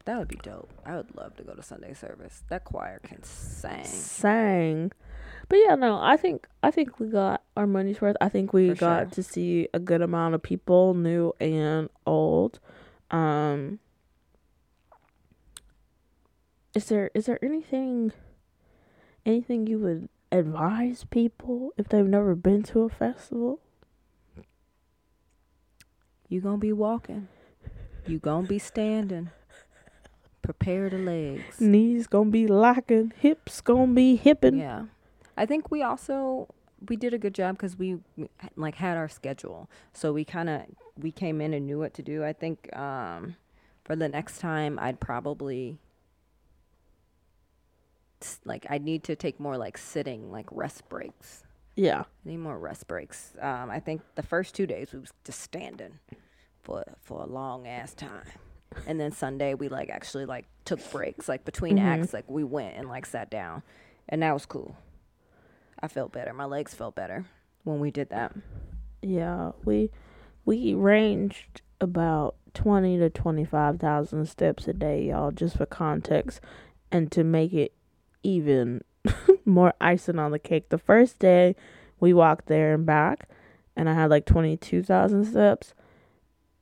That 0.06 0.18
would 0.20 0.28
be 0.28 0.38
dope. 0.38 0.72
I 0.86 0.96
would 0.96 1.14
love 1.16 1.36
to 1.38 1.44
go 1.44 1.54
to 1.54 1.62
Sunday 1.62 1.94
service. 1.94 2.44
That 2.50 2.64
choir 2.66 3.00
can 3.04 3.22
sing. 3.24 3.84
Sang. 3.84 4.92
But 5.50 5.58
yeah, 5.66 5.76
no, 5.76 6.00
I 6.00 6.16
think 6.16 6.48
I 6.64 6.70
think 6.72 7.00
we 7.00 7.08
got 7.08 7.42
our 7.58 7.66
money's 7.68 8.00
worth. 8.00 8.16
I 8.22 8.30
think 8.30 8.54
we 8.54 8.70
For 8.70 8.76
got 8.76 9.00
sure. 9.08 9.10
to 9.16 9.24
see 9.24 9.68
a 9.74 9.80
good 9.80 10.02
amount 10.02 10.36
of 10.36 10.44
people, 10.44 10.94
new 10.94 11.34
and 11.40 11.90
old. 12.06 12.60
Um 13.12 13.80
Is 16.76 16.86
there 16.86 17.10
is 17.16 17.26
there 17.26 17.44
anything 17.44 18.12
anything 19.26 19.66
you 19.66 19.80
would 19.80 20.08
advise 20.32 21.04
people 21.10 21.74
if 21.78 21.90
they've 21.90 22.06
never 22.06 22.36
been 22.36 22.62
to 22.64 22.82
a 22.82 22.90
festival? 22.90 23.60
You 26.28 26.42
gonna 26.42 26.60
be 26.60 26.74
walking. 26.74 27.28
You 28.06 28.20
gonna 28.20 28.48
be 28.48 28.60
standing. 28.60 29.32
Prepare 30.44 30.92
the 30.92 31.00
legs. 31.00 31.60
Knees 31.60 32.06
gonna 32.06 32.30
be 32.30 32.46
locking, 32.46 33.14
hips 33.18 33.62
gonna 33.62 33.94
be 33.94 34.16
hipping. 34.16 34.60
Yeah, 34.60 34.86
I 35.40 35.46
think 35.46 35.72
we 35.72 35.82
also 35.82 36.48
we 36.90 36.96
did 36.96 37.14
a 37.14 37.18
good 37.18 37.34
job 37.34 37.56
because 37.58 37.78
we 37.78 37.98
like 38.56 38.76
had 38.76 38.98
our 38.98 39.08
schedule, 39.10 39.70
so 39.94 40.12
we 40.14 40.26
kind 40.26 40.50
of 40.50 40.62
we 41.02 41.12
came 41.12 41.40
in 41.42 41.54
and 41.54 41.66
knew 41.66 41.80
what 41.80 41.94
to 41.96 42.02
do. 42.04 42.24
I 42.26 42.34
think 42.34 42.76
um, 42.76 43.36
for 43.86 43.96
the 43.96 44.10
next 44.10 44.40
time, 44.40 44.78
I'd 44.82 45.00
probably 45.00 45.78
like 48.44 48.66
I 48.70 48.78
need 48.80 49.04
to 49.06 49.16
take 49.16 49.40
more 49.40 49.58
like 49.58 49.78
sitting 49.78 50.30
like 50.32 50.48
rest 50.52 50.88
breaks. 50.90 51.44
Yeah. 51.76 52.02
I 52.02 52.30
need 52.30 52.38
more 52.38 52.60
rest 52.60 52.88
breaks. 52.88 53.34
Um, 53.40 53.70
I 53.70 53.80
think 53.80 54.02
the 54.16 54.24
first 54.24 54.54
two 54.54 54.68
days 54.68 54.92
we 54.92 55.00
was 55.00 55.14
just 55.24 55.40
standing 55.40 56.00
for 56.62 56.84
for 57.02 57.22
a 57.22 57.26
long 57.26 57.66
ass 57.66 57.94
time, 57.94 58.26
and 58.88 59.00
then 59.00 59.14
Sunday 59.14 59.54
we 59.54 59.70
like 59.70 59.90
actually 59.90 60.26
like 60.26 60.46
took 60.66 60.80
breaks 60.92 61.30
like 61.30 61.46
between 61.46 61.78
Mhm. 61.78 61.86
acts. 61.86 62.14
Like 62.14 62.30
we 62.30 62.44
went 62.44 62.76
and 62.76 62.90
like 62.90 63.06
sat 63.06 63.30
down, 63.30 63.64
and 64.10 64.22
that 64.22 64.34
was 64.34 64.46
cool. 64.46 64.76
I 65.82 65.88
felt 65.88 66.12
better. 66.12 66.34
My 66.34 66.46
legs 66.46 66.74
felt 66.74 66.96
better 66.96 67.26
when 67.64 67.80
we 67.80 67.92
did 67.92 68.10
that. 68.10 68.34
Yeah, 69.02 69.52
we 69.64 69.92
we 70.46 70.74
ranged 70.74 71.62
about 71.80 72.36
twenty 72.54 72.98
to 72.98 73.10
twenty 73.10 73.46
five 73.46 73.80
thousand 73.80 74.26
steps 74.28 74.68
a 74.68 74.74
day, 74.74 75.06
y'all, 75.06 75.32
just 75.32 75.58
for 75.58 75.66
context, 75.66 76.42
and 76.92 77.12
to 77.12 77.24
make 77.24 77.54
it 77.54 77.74
even 78.24 78.84
more 79.46 79.74
icing 79.80 80.20
on 80.20 80.32
the 80.32 80.40
cake. 80.40 80.70
The 80.70 80.78
first 80.78 81.20
day 81.20 81.56
we 82.00 82.14
walked 82.14 82.48
there 82.48 82.74
and 82.74 82.86
back, 82.86 83.30
and 83.76 83.90
I 83.90 83.94
had 83.94 84.10
like 84.10 84.26
twenty 84.26 84.58
two 84.58 84.84
thousand 84.84 85.26
steps. 85.26 85.74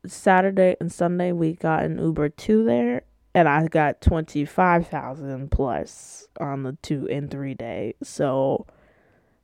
Saturday 0.05 0.75
and 0.79 0.91
Sunday 0.91 1.31
we 1.31 1.53
got 1.53 1.83
an 1.83 1.97
Uber 1.97 2.29
two 2.29 2.63
there, 2.63 3.01
and 3.33 3.47
I 3.49 3.67
got 3.67 4.01
twenty 4.01 4.45
five 4.45 4.87
thousand 4.87 5.49
plus 5.51 6.27
on 6.39 6.63
the 6.63 6.77
two 6.81 7.07
and 7.09 7.31
three 7.31 7.55
day. 7.55 7.95
So, 8.03 8.67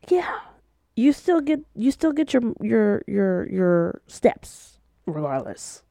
yeah, 0.10 0.40
you 0.96 1.14
still 1.14 1.42
get 1.42 1.62
you 1.76 1.92
still 1.92 2.12
get 2.12 2.34
your 2.34 2.42
your 2.62 3.04
your 3.08 3.50
your 3.50 4.02
steps 4.08 4.80
regardless. 5.06 5.84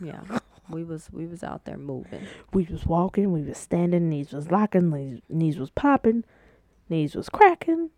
Yeah, 0.00 0.20
we 0.70 0.84
was 0.84 1.08
we 1.12 1.26
was 1.26 1.42
out 1.42 1.64
there 1.64 1.78
moving. 1.78 2.26
We 2.52 2.64
was 2.64 2.86
walking, 2.86 3.32
we 3.32 3.42
was 3.42 3.58
standing, 3.58 4.08
knees 4.08 4.32
was 4.32 4.50
locking, 4.50 4.90
knees, 4.90 5.20
knees 5.28 5.58
was 5.58 5.70
popping, 5.70 6.24
knees 6.88 7.14
was 7.14 7.28
cracking, 7.28 7.90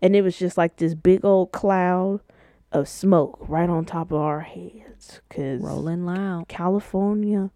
and 0.00 0.16
it 0.16 0.22
was 0.22 0.38
just 0.38 0.56
like 0.56 0.76
this 0.76 0.94
big 0.94 1.24
old 1.24 1.52
cloud 1.52 2.20
of 2.70 2.88
smoke 2.88 3.38
right 3.40 3.68
on 3.68 3.84
top 3.84 4.12
of 4.12 4.20
our 4.20 4.40
heads. 4.40 5.20
Cause 5.28 5.60
Rolling 5.60 6.06
loud. 6.06 6.48
California 6.48 7.50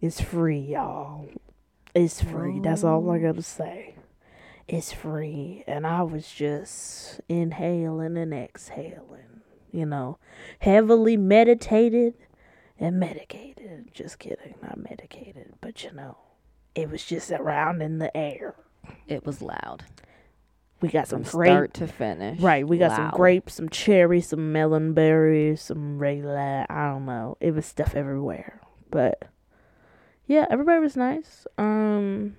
is 0.00 0.20
free, 0.20 0.60
y'all. 0.60 1.28
It's 1.94 2.22
free. 2.22 2.60
That's 2.60 2.84
all 2.84 3.10
I 3.10 3.16
oh. 3.16 3.20
gotta 3.20 3.42
say. 3.42 3.96
It's 4.72 4.92
free. 4.92 5.64
And 5.66 5.84
I 5.84 6.02
was 6.02 6.30
just 6.30 7.20
inhaling 7.28 8.16
and 8.16 8.32
exhaling, 8.32 9.42
you 9.72 9.84
know, 9.84 10.18
heavily 10.60 11.16
meditated 11.16 12.14
and 12.78 13.00
medicated. 13.00 13.90
Just 13.92 14.20
kidding, 14.20 14.54
not 14.62 14.78
medicated, 14.78 15.54
but 15.60 15.82
you 15.82 15.92
know, 15.92 16.18
it 16.76 16.88
was 16.88 17.04
just 17.04 17.32
around 17.32 17.82
in 17.82 17.98
the 17.98 18.16
air. 18.16 18.54
It 19.08 19.26
was 19.26 19.42
loud 19.42 19.82
We 20.80 20.88
got 20.88 21.08
some 21.08 21.24
from 21.24 21.38
great 21.38 21.48
start 21.48 21.74
to 21.74 21.86
finish. 21.88 22.40
Right, 22.40 22.66
we 22.66 22.78
got 22.78 22.94
some 22.96 23.10
grapes, 23.10 23.54
some 23.54 23.68
cherries, 23.68 24.28
some 24.28 24.52
melon 24.52 24.94
berries, 24.94 25.62
some 25.62 25.98
regular. 25.98 26.64
I 26.70 26.90
don't 26.90 27.06
know. 27.06 27.36
It 27.40 27.54
was 27.54 27.66
stuff 27.66 27.94
everywhere, 27.96 28.60
but 28.90 29.24
yeah, 30.28 30.46
everybody 30.48 30.80
was 30.80 30.96
nice. 30.96 31.46
Um, 31.58 32.36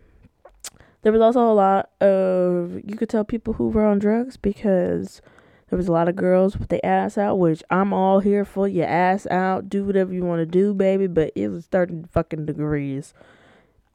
there 1.02 1.12
was 1.12 1.22
also 1.22 1.42
a 1.42 1.54
lot 1.54 1.90
of 2.02 2.80
you 2.86 2.96
could 2.96 3.10
tell 3.10 3.24
people 3.24 3.54
who 3.54 3.70
were 3.70 3.86
on 3.86 4.00
drugs 4.00 4.38
because 4.38 5.22
there 5.70 5.78
was 5.78 5.88
a 5.88 5.92
lot 5.92 6.10
of 6.10 6.16
girls 6.16 6.58
with 6.58 6.68
their 6.70 6.86
ass 6.86 7.18
out, 7.18 7.40
which 7.40 7.64
I'm 7.70 7.94
all 7.94 8.20
here 8.20 8.44
for. 8.44 8.68
Your 8.68 8.88
ass 8.88 9.26
out, 9.28 9.70
do 9.70 9.86
whatever 9.86 10.14
you 10.14 10.24
want 10.24 10.40
to 10.40 10.46
do, 10.46 10.74
baby. 10.74 11.08
But 11.08 11.32
it 11.36 11.48
was 11.48 11.66
thirty 11.68 12.04
fucking 12.12 12.46
degrees. 12.46 13.14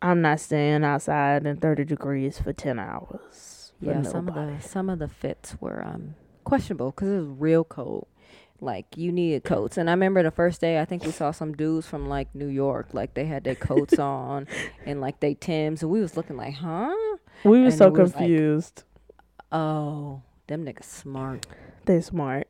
I'm 0.02 0.20
not 0.22 0.40
staying 0.40 0.84
outside 0.84 1.46
in 1.46 1.58
thirty 1.58 1.84
degrees 1.84 2.38
for 2.38 2.52
ten 2.52 2.78
hours. 2.78 3.72
Yeah, 3.80 4.02
some 4.02 4.28
of 4.28 4.34
the 4.34 4.58
some 4.60 4.88
of 4.88 4.98
the 4.98 5.08
fits 5.08 5.56
were 5.60 5.84
um 5.84 6.14
questionable 6.44 6.92
because 6.92 7.08
it 7.08 7.18
was 7.18 7.28
real 7.28 7.64
cold. 7.64 8.06
Like 8.60 8.96
you 8.96 9.12
needed 9.12 9.44
coats, 9.44 9.76
and 9.76 9.88
I 9.90 9.92
remember 9.92 10.22
the 10.22 10.30
first 10.30 10.60
day 10.60 10.80
I 10.80 10.84
think 10.84 11.04
we 11.04 11.10
saw 11.12 11.30
some 11.30 11.52
dudes 11.54 11.86
from 11.86 12.08
like 12.08 12.34
New 12.34 12.46
York, 12.48 12.88
like 12.94 13.14
they 13.14 13.26
had 13.26 13.44
their 13.44 13.54
coats 13.54 13.98
on 13.98 14.46
and 14.86 15.00
like 15.00 15.20
they 15.20 15.34
Tims, 15.34 15.82
and 15.82 15.90
we 15.90 16.00
was 16.00 16.16
looking 16.16 16.36
like, 16.36 16.54
huh? 16.54 16.94
We 17.44 17.60
were 17.60 17.66
And 17.66 17.74
so 17.74 17.86
it 17.88 17.92
was 17.92 18.14
like- 18.14 18.18
confused. 18.26 18.84
Oh, 19.52 20.22
them 20.46 20.64
niggas 20.64 20.84
smart. 20.84 21.46
they 21.84 22.00
smart. 22.00 22.48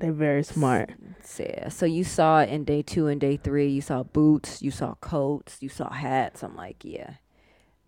They 0.00 0.10
very 0.10 0.42
smart. 0.42 0.90
So, 1.22 1.44
yeah, 1.44 1.68
so 1.68 1.86
you 1.86 2.02
saw 2.04 2.40
it 2.40 2.48
in 2.48 2.64
day 2.64 2.82
two 2.82 3.06
and 3.06 3.20
day 3.20 3.36
three. 3.36 3.68
You 3.68 3.80
saw 3.80 4.02
boots, 4.02 4.60
you 4.60 4.70
saw 4.72 4.94
coats, 4.96 5.58
you 5.60 5.68
saw 5.68 5.90
hats. 5.92 6.42
I'm 6.42 6.56
like, 6.56 6.84
yeah, 6.84 7.14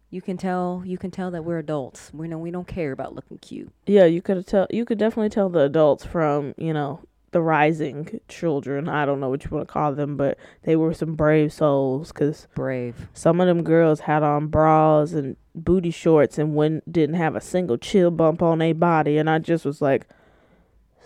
you 0.08 0.22
can 0.22 0.36
tell. 0.36 0.82
You 0.86 0.98
can 0.98 1.10
tell 1.10 1.32
that 1.32 1.44
we're 1.44 1.58
adults. 1.58 2.12
We 2.14 2.28
know 2.28 2.38
we 2.38 2.52
don't 2.52 2.68
care 2.68 2.92
about 2.92 3.14
looking 3.14 3.38
cute. 3.38 3.72
Yeah, 3.86 4.04
you 4.04 4.22
could 4.22 4.46
tell. 4.46 4.68
You 4.70 4.84
could 4.84 4.98
definitely 4.98 5.30
tell 5.30 5.48
the 5.48 5.60
adults 5.60 6.04
from 6.06 6.54
you 6.56 6.72
know 6.72 7.00
the 7.32 7.42
rising 7.42 8.20
children. 8.28 8.88
I 8.88 9.04
don't 9.04 9.20
know 9.20 9.28
what 9.28 9.44
you 9.44 9.50
want 9.50 9.68
to 9.68 9.72
call 9.72 9.94
them, 9.94 10.16
but 10.16 10.38
they 10.62 10.76
were 10.76 10.94
some 10.94 11.14
brave 11.14 11.52
souls. 11.52 12.12
Cause 12.12 12.46
Brave. 12.54 13.08
some 13.12 13.40
of 13.40 13.46
them 13.46 13.62
girls 13.62 14.00
had 14.00 14.22
on 14.22 14.46
bras 14.48 15.12
and 15.12 15.36
booty 15.54 15.90
shorts 15.90 16.38
and 16.38 16.54
when 16.54 16.82
didn't 16.90 17.16
have 17.16 17.36
a 17.36 17.40
single 17.40 17.76
chill 17.76 18.10
bump 18.10 18.42
on 18.42 18.58
their 18.58 18.74
body, 18.74 19.18
and 19.18 19.28
I 19.30 19.38
just 19.38 19.64
was 19.64 19.80
like. 19.82 20.06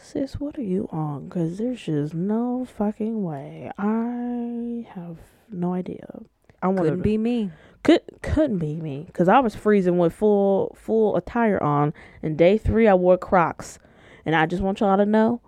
Sis, 0.03 0.41
what 0.41 0.59
are 0.59 0.63
you 0.63 0.89
on? 0.91 1.29
Cause 1.29 1.59
there's 1.59 1.85
just 1.85 2.15
no 2.15 2.65
fucking 2.65 3.23
way. 3.23 3.71
I 3.79 4.87
have 4.95 5.19
no 5.51 5.75
idea. 5.75 6.21
I 6.63 6.69
want 6.69 6.81
Couldn't 6.81 7.03
be 7.03 7.19
me. 7.19 7.51
could 7.83 8.01
couldn't 8.23 8.59
be 8.59 8.77
me 8.77 9.05
because 9.07 9.29
I 9.29 9.41
was 9.41 9.55
freezing 9.55 9.99
with 9.99 10.13
full 10.15 10.75
full 10.79 11.17
attire 11.17 11.63
on. 11.63 11.93
And 12.23 12.37
day 12.37 12.57
three, 12.59 12.89
I 12.89 12.95
wore 12.95 13.19
Crocs, 13.19 13.79
and 14.25 14.35
I 14.35 14.47
just 14.47 14.63
want 14.63 14.81
y'all 14.81 14.97
to 14.97 15.07
know, 15.07 15.41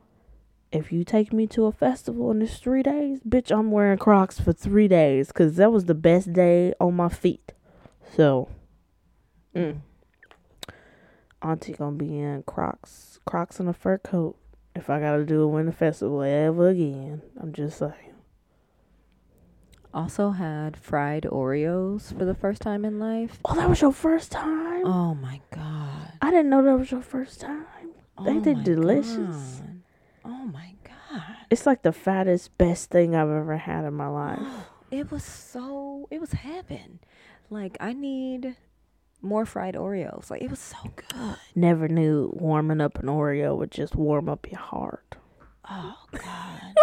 if 0.72 0.90
you 0.90 1.04
take 1.04 1.32
me 1.32 1.46
to 1.48 1.66
a 1.66 1.72
festival 1.72 2.30
in 2.30 2.38
this 2.38 2.58
three 2.58 2.82
days, 2.82 3.20
bitch, 3.20 3.50
I'm 3.56 3.70
wearing 3.70 3.98
Crocs 3.98 4.40
for 4.40 4.52
three 4.52 4.88
days 4.88 5.28
because 5.28 5.56
that 5.56 5.70
was 5.72 5.84
the 5.84 5.94
best 5.94 6.32
day 6.32 6.72
on 6.80 6.94
my 6.94 7.08
feet. 7.08 7.52
So, 8.16 8.48
mm. 9.54 9.80
Auntie 11.42 11.72
gonna 11.72 11.96
be 11.96 12.18
in 12.18 12.42
Crocs, 12.44 13.18
Crocs 13.26 13.58
and 13.60 13.68
a 13.68 13.72
fur 13.72 13.98
coat. 13.98 14.36
If 14.74 14.88
I 14.88 15.00
gotta 15.00 15.24
do 15.24 15.42
a 15.42 15.48
winter 15.48 15.72
festival 15.72 16.22
ever 16.22 16.68
again, 16.68 17.22
I'm 17.40 17.52
just 17.52 17.78
saying. 17.78 17.92
Also 19.94 20.30
had 20.30 20.76
fried 20.76 21.24
Oreos 21.24 22.16
for 22.16 22.24
the 22.24 22.34
first 22.34 22.62
time 22.62 22.84
in 22.84 22.98
life. 22.98 23.38
Oh, 23.44 23.54
that 23.56 23.68
was 23.68 23.82
your 23.82 23.92
first 23.92 24.32
time. 24.32 24.86
Oh 24.86 25.14
my 25.14 25.40
god. 25.54 26.12
I 26.22 26.30
didn't 26.30 26.48
know 26.48 26.62
that 26.62 26.78
was 26.78 26.90
your 26.90 27.02
first 27.02 27.40
time. 27.42 27.66
They 28.24 28.36
Oh 28.36 28.40
did 28.40 28.58
my 28.58 28.62
delicious. 28.62 29.60
God. 29.60 29.71
Oh 30.24 30.44
my 30.52 30.74
god. 30.84 31.36
It's 31.50 31.66
like 31.66 31.82
the 31.82 31.92
fattest, 31.92 32.56
best 32.58 32.90
thing 32.90 33.14
I've 33.14 33.28
ever 33.28 33.56
had 33.56 33.84
in 33.84 33.94
my 33.94 34.08
life. 34.08 34.40
It 34.90 35.10
was 35.10 35.24
so 35.24 36.06
it 36.10 36.20
was 36.20 36.32
heaven. 36.32 36.98
Like 37.48 37.78
I 37.80 37.94
need 37.94 38.56
more 39.22 39.46
fried 39.46 39.74
Oreos. 39.74 40.30
Like 40.30 40.42
it 40.42 40.50
was 40.50 40.58
so 40.58 40.76
good. 40.94 41.36
Never 41.54 41.88
knew 41.88 42.30
warming 42.34 42.82
up 42.82 42.98
an 42.98 43.06
Oreo 43.06 43.56
would 43.56 43.70
just 43.70 43.96
warm 43.96 44.28
up 44.28 44.50
your 44.50 44.60
heart. 44.60 45.16
Oh 45.66 45.96
god. 46.12 46.74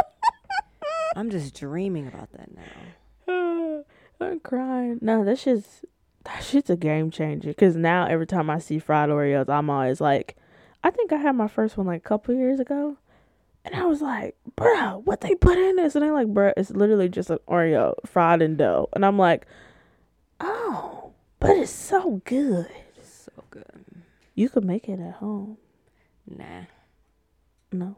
I'm 1.15 1.29
just 1.29 1.53
dreaming 1.53 2.07
about 2.07 2.29
that 2.31 2.49
now. 2.55 3.83
I'm 4.19 4.39
crying. 4.39 4.97
No, 5.01 5.23
that 5.23 5.37
shit's 5.37 5.85
that 6.23 6.43
shit's 6.43 6.69
a 6.71 6.75
game 6.75 7.11
changer. 7.11 7.53
Cause 7.53 7.75
now 7.75 8.07
every 8.07 8.25
time 8.27 8.49
I 8.49 8.57
see 8.57 8.79
fried 8.79 9.09
Oreos, 9.09 9.49
I'm 9.49 9.69
always 9.69 10.01
like, 10.01 10.35
I 10.83 10.89
think 10.89 11.11
I 11.11 11.17
had 11.17 11.35
my 11.35 11.47
first 11.47 11.77
one 11.77 11.87
like 11.87 12.01
a 12.05 12.09
couple 12.09 12.33
years 12.33 12.59
ago, 12.59 12.97
and 13.65 13.75
I 13.75 13.85
was 13.85 14.01
like, 14.01 14.35
bruh, 14.57 15.03
what 15.03 15.21
they 15.21 15.35
put 15.35 15.57
in 15.57 15.75
this? 15.77 15.95
And 15.95 16.03
they 16.03 16.11
like, 16.11 16.27
bruh, 16.27 16.53
it's 16.57 16.71
literally 16.71 17.09
just 17.09 17.29
an 17.29 17.39
Oreo 17.47 17.93
fried 18.05 18.41
in 18.41 18.55
dough, 18.55 18.89
and 18.93 19.05
I'm 19.05 19.17
like, 19.17 19.45
oh, 20.39 21.11
but 21.39 21.51
it's 21.51 21.71
so 21.71 22.21
good. 22.25 22.67
So 23.03 23.31
good. 23.51 23.65
You 24.35 24.49
could 24.49 24.63
make 24.65 24.87
it 24.87 24.99
at 24.99 25.15
home. 25.15 25.57
Nah. 26.27 26.63
No, 27.71 27.95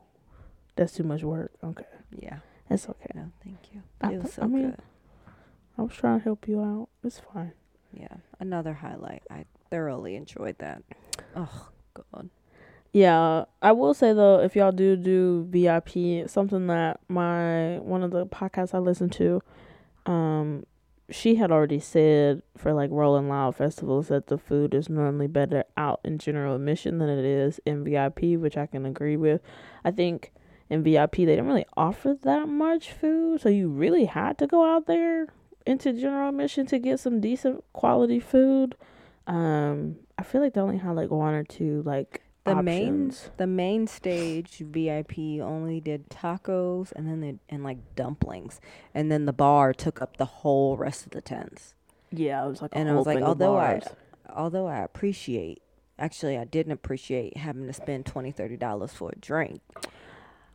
that's 0.75 0.93
too 0.93 1.03
much 1.03 1.23
work. 1.23 1.51
Okay, 1.63 1.85
Yeah. 2.17 2.39
that's 2.67 2.89
okay. 2.89 3.11
No, 3.15 3.31
thank 3.43 3.57
you. 3.73 3.83
I- 4.01 4.13
It 4.13 4.23
was 4.23 4.33
so 4.33 4.43
I 4.43 4.47
mean- 4.47 4.71
good. 4.71 4.79
I 5.77 5.83
was 5.83 5.93
trying 5.93 6.19
to 6.19 6.23
help 6.23 6.47
you 6.47 6.61
out. 6.61 6.89
It's 7.03 7.19
fine. 7.33 7.53
Yeah. 7.93 8.17
Another 8.39 8.73
highlight. 8.73 9.23
I 9.31 9.45
thoroughly 9.69 10.15
enjoyed 10.15 10.57
that. 10.59 10.83
Oh 11.35 11.69
god. 11.93 12.29
Yeah, 12.93 13.45
I 13.61 13.71
will 13.71 13.93
say 13.93 14.11
though, 14.11 14.39
if 14.39 14.55
y'all 14.55 14.73
do 14.73 14.97
do 14.97 15.47
VIP, 15.49 16.29
something 16.29 16.67
that 16.67 16.99
my 17.07 17.79
one 17.79 18.03
of 18.03 18.11
the 18.11 18.25
podcasts 18.25 18.73
I 18.73 18.79
listen 18.79 19.09
to, 19.11 19.41
um, 20.05 20.65
she 21.09 21.35
had 21.35 21.51
already 21.51 21.79
said 21.79 22.41
for 22.57 22.73
like 22.73 22.89
Rolling 22.91 23.29
Loud 23.29 23.55
festivals 23.55 24.09
that 24.09 24.27
the 24.27 24.37
food 24.37 24.73
is 24.73 24.89
normally 24.89 25.27
better 25.27 25.63
out 25.77 26.01
in 26.03 26.17
general 26.17 26.55
admission 26.55 26.97
than 26.97 27.07
it 27.07 27.23
is 27.23 27.61
in 27.65 27.85
VIP, 27.85 28.37
which 28.37 28.57
I 28.57 28.65
can 28.65 28.85
agree 28.85 29.15
with. 29.17 29.41
I 29.85 29.91
think 29.91 30.33
in 30.69 30.83
VIP 30.83 31.17
they 31.17 31.25
didn't 31.27 31.47
really 31.47 31.65
offer 31.77 32.17
that 32.23 32.49
much 32.49 32.91
food, 32.91 33.39
so 33.39 33.47
you 33.47 33.69
really 33.69 34.05
had 34.05 34.37
to 34.39 34.47
go 34.47 34.65
out 34.65 34.87
there 34.87 35.27
into 35.65 35.93
general 35.93 36.29
admission 36.29 36.65
to 36.65 36.79
get 36.79 36.99
some 36.99 37.21
decent 37.21 37.63
quality 37.71 38.19
food. 38.19 38.75
Um, 39.27 39.95
I 40.17 40.23
feel 40.23 40.41
like 40.41 40.55
they 40.55 40.61
only 40.61 40.77
had 40.77 40.95
like 40.97 41.09
one 41.09 41.33
or 41.33 41.45
two 41.45 41.83
like 41.85 42.21
The 42.43 42.51
options. 42.53 42.65
main 42.65 43.13
the 43.37 43.47
main 43.47 43.85
stage 43.87 44.57
VIP 44.57 45.17
only 45.41 45.79
did 45.79 46.09
tacos 46.09 46.91
and 46.93 47.07
then 47.07 47.21
they, 47.21 47.35
and 47.49 47.63
like 47.63 47.77
dumplings, 47.95 48.59
and 48.95 49.11
then 49.11 49.25
the 49.25 49.33
bar 49.33 49.73
took 49.73 50.01
up 50.01 50.17
the 50.17 50.25
whole 50.25 50.75
rest 50.75 51.05
of 51.05 51.11
the 51.11 51.21
tents. 51.21 51.75
Yeah, 52.11 52.43
it 52.43 52.49
was 52.49 52.61
like 52.61 52.71
And 52.73 52.89
I 52.89 52.93
was 52.95 53.05
like, 53.05 53.21
although 53.21 53.57
I 53.57 53.81
although 54.35 54.65
I 54.65 54.79
appreciate, 54.79 55.61
actually 55.99 56.35
I 56.37 56.45
didn't 56.45 56.71
appreciate 56.71 57.37
having 57.37 57.67
to 57.67 57.73
spend 57.73 58.07
twenty 58.07 58.31
thirty 58.31 58.57
dollars 58.57 58.91
for 58.91 59.11
a 59.11 59.19
drink. 59.19 59.61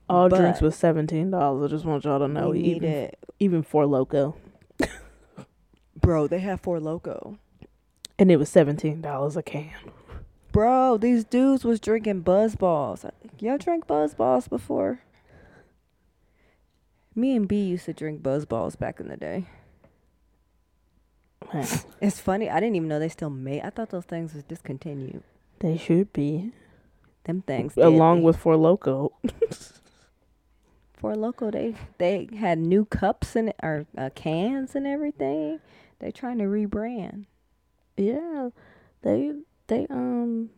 all 0.08 0.28
drinks 0.28 0.60
was 0.60 0.74
seventeen 0.74 1.30
dollars. 1.30 1.70
I 1.70 1.74
just 1.76 1.84
want 1.84 2.04
y'all 2.04 2.18
to 2.18 2.26
know, 2.28 2.52
even 2.52 2.82
needed, 2.82 3.16
even 3.38 3.62
Four 3.62 3.84
Loko, 3.84 4.34
bro. 6.00 6.26
They 6.26 6.40
have 6.40 6.60
Four 6.60 6.78
Loko. 6.80 7.38
and 8.18 8.30
it 8.30 8.38
was 8.38 8.48
seventeen 8.48 9.00
dollars 9.00 9.36
a 9.36 9.42
can. 9.42 9.70
Bro, 10.56 10.96
these 10.96 11.22
dudes 11.22 11.66
was 11.66 11.78
drinking 11.80 12.22
BuzzBallz. 12.24 13.10
Y'all 13.40 13.58
drank 13.58 13.86
BuzzBallz 13.86 14.48
before? 14.48 15.00
Me 17.14 17.36
and 17.36 17.46
B 17.46 17.62
used 17.62 17.84
to 17.84 17.92
drink 17.92 18.22
BuzzBallz 18.22 18.78
back 18.78 18.98
in 18.98 19.08
the 19.08 19.18
day. 19.18 19.44
It's 22.00 22.20
funny. 22.20 22.48
I 22.48 22.58
didn't 22.58 22.76
even 22.76 22.88
know 22.88 22.98
they 22.98 23.10
still 23.10 23.28
made. 23.28 23.60
I 23.64 23.68
thought 23.68 23.90
those 23.90 24.06
things 24.06 24.32
was 24.32 24.44
discontinued. 24.44 25.22
they 25.58 25.76
should 25.76 26.10
be 26.14 26.52
Them 27.24 27.42
things. 27.42 27.76
along 27.76 28.22
with 28.22 28.38
Four 28.38 28.54
Loko. 28.54 29.10
for 30.94 31.14
local, 31.14 31.50
they 31.50 31.74
they 31.98 32.30
had 32.34 32.58
new 32.58 32.86
cups 32.86 33.36
and 33.36 33.52
or 33.62 33.84
uh, 33.98 34.08
cans 34.14 34.74
and 34.74 34.86
everything. 34.86 35.60
They 35.98 36.10
trying 36.12 36.38
to 36.38 36.44
rebrand. 36.44 37.26
Yeah, 37.98 38.48
they 39.02 39.34
they 39.68 39.86
um 39.90 40.50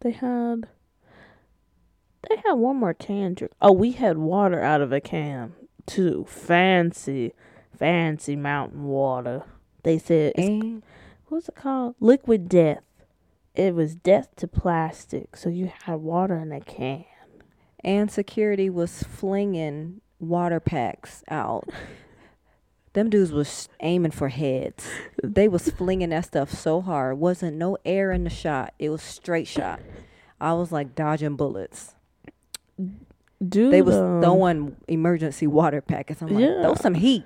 they 0.00 0.10
had 0.12 0.68
they 2.28 2.36
had 2.44 2.54
one 2.54 2.76
more 2.76 2.94
can 2.94 3.34
drink. 3.34 3.52
Oh, 3.62 3.72
we 3.72 3.92
had 3.92 4.18
water 4.18 4.62
out 4.62 4.80
of 4.80 4.92
a 4.92 5.00
can 5.00 5.54
too. 5.86 6.26
Fancy, 6.28 7.32
fancy 7.76 8.36
mountain 8.36 8.84
water. 8.84 9.44
They 9.82 9.98
said 9.98 10.34
And 10.36 10.82
what's 11.28 11.48
it 11.48 11.54
called? 11.54 11.94
Liquid 12.00 12.48
death. 12.48 12.82
It 13.54 13.74
was 13.74 13.94
death 13.94 14.28
to 14.36 14.46
plastic. 14.46 15.36
So 15.36 15.48
you 15.48 15.72
had 15.84 15.96
water 15.96 16.36
in 16.36 16.52
a 16.52 16.60
can. 16.60 17.04
and 17.82 18.10
security 18.10 18.68
was 18.68 19.02
flinging 19.02 20.00
water 20.18 20.60
packs 20.60 21.24
out. 21.30 21.68
Them 22.92 23.08
dudes 23.08 23.30
was 23.32 23.68
aiming 23.80 24.10
for 24.10 24.28
heads. 24.28 24.84
They 25.22 25.46
was 25.46 25.70
flinging 25.70 26.08
that 26.10 26.24
stuff 26.24 26.50
so 26.50 26.80
hard. 26.80 27.18
Wasn't 27.18 27.56
no 27.56 27.76
air 27.84 28.10
in 28.10 28.24
the 28.24 28.30
shot. 28.30 28.74
It 28.80 28.90
was 28.90 29.00
straight 29.02 29.46
shot. 29.46 29.80
I 30.40 30.54
was 30.54 30.72
like 30.72 30.94
dodging 30.96 31.36
bullets. 31.36 31.94
Dude, 33.46 33.72
They 33.72 33.82
was 33.82 33.94
um, 33.96 34.20
throwing 34.20 34.76
emergency 34.88 35.46
water 35.46 35.80
packets. 35.80 36.20
I'm 36.20 36.28
like, 36.28 36.42
Yeah. 36.44 36.62
throw 36.62 36.74
some 36.74 36.94
heat. 36.94 37.24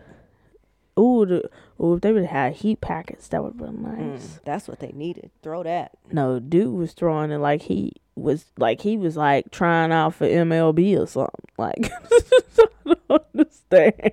Ooh, 0.98 1.26
the, 1.26 1.50
ooh, 1.82 1.94
if 1.94 2.02
they 2.02 2.12
would 2.12 2.22
have 2.26 2.30
had 2.30 2.52
heat 2.56 2.80
packets, 2.80 3.26
that 3.28 3.42
would 3.42 3.54
have 3.54 3.56
been 3.58 3.78
Mm, 3.84 4.12
nice. 4.12 4.40
that's 4.44 4.68
what 4.68 4.78
they 4.78 4.92
needed. 4.92 5.30
Throw 5.42 5.62
that. 5.64 5.92
No, 6.12 6.38
dude 6.38 6.72
was 6.74 6.92
throwing 6.92 7.30
it 7.32 7.38
like 7.38 7.62
he 7.62 7.94
was 8.14 8.44
like 8.58 8.82
he 8.82 8.96
was 8.96 9.16
like 9.16 9.50
trying 9.50 9.90
out 9.90 10.14
for 10.14 10.24
MLB 10.26 10.96
or 11.00 11.06
something. 11.06 11.34
Like 11.58 11.90
I 12.86 12.94
don't 13.08 13.22
understand. 13.34 14.12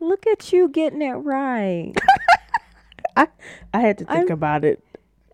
Look 0.00 0.26
at 0.26 0.52
you 0.52 0.68
getting 0.68 1.02
it 1.02 1.12
right. 1.12 1.92
I 3.16 3.28
I 3.74 3.80
had 3.80 3.98
to 3.98 4.04
think 4.04 4.30
I'm- 4.30 4.32
about 4.32 4.64
it. 4.64 4.82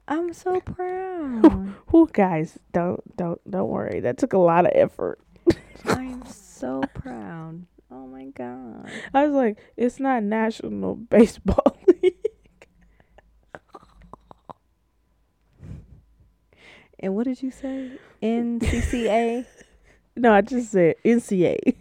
I'm 0.09 0.33
so 0.33 0.61
proud. 0.61 1.74
Who 1.88 2.09
guys, 2.12 2.59
don't 2.72 3.16
don't 3.16 3.40
don't 3.50 3.68
worry. 3.68 3.98
That 4.00 4.18
took 4.18 4.33
a 4.35 4.38
lot 4.38 4.64
of 4.66 4.72
effort. 4.74 5.18
I'm 5.85 6.24
so 6.31 6.83
proud. 6.94 7.66
Oh 7.90 8.07
my 8.07 8.26
god. 8.26 8.88
I 9.14 9.26
was 9.26 9.35
like, 9.35 9.59
it's 9.76 9.98
not 10.00 10.22
National 10.22 10.94
Baseball 10.94 11.76
League. 12.02 12.14
And 17.00 17.14
what 17.14 17.24
did 17.24 17.42
you 17.42 17.50
say? 17.50 17.92
NCCA. 18.22 19.44
No, 20.16 20.33
I 20.33 20.40
just 20.40 20.72
said 20.72 20.96
NCA. 21.05 21.74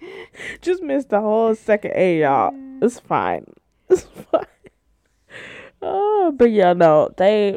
just 0.62 0.82
missed 0.82 1.08
the 1.10 1.20
whole 1.20 1.54
second 1.54 1.92
A, 1.94 2.20
y'all. 2.20 2.52
It's 2.82 3.00
fine. 3.00 3.44
It's 3.88 4.02
fine. 4.30 4.44
Oh, 5.80 6.32
but 6.36 6.50
yeah, 6.50 6.72
no, 6.72 7.08
they 7.16 7.56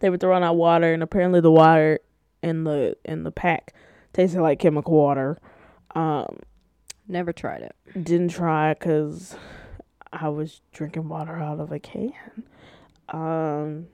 they 0.00 0.10
were 0.10 0.18
throwing 0.18 0.42
out 0.42 0.56
water, 0.56 0.92
and 0.92 1.02
apparently 1.02 1.40
the 1.40 1.50
water 1.50 2.00
in 2.42 2.64
the 2.64 2.96
in 3.04 3.22
the 3.22 3.30
pack 3.30 3.74
tasted 4.12 4.40
like 4.42 4.58
chemical 4.58 4.94
water. 4.94 5.38
Um, 5.94 6.38
Never 7.08 7.32
tried 7.32 7.62
it. 7.62 7.74
didn't 8.04 8.28
try 8.30 8.72
because 8.74 9.34
I 10.12 10.28
was 10.28 10.60
drinking 10.72 11.08
water 11.08 11.36
out 11.36 11.58
of 11.60 11.72
a 11.72 11.78
can. 11.80 12.12
Um, 13.08 13.86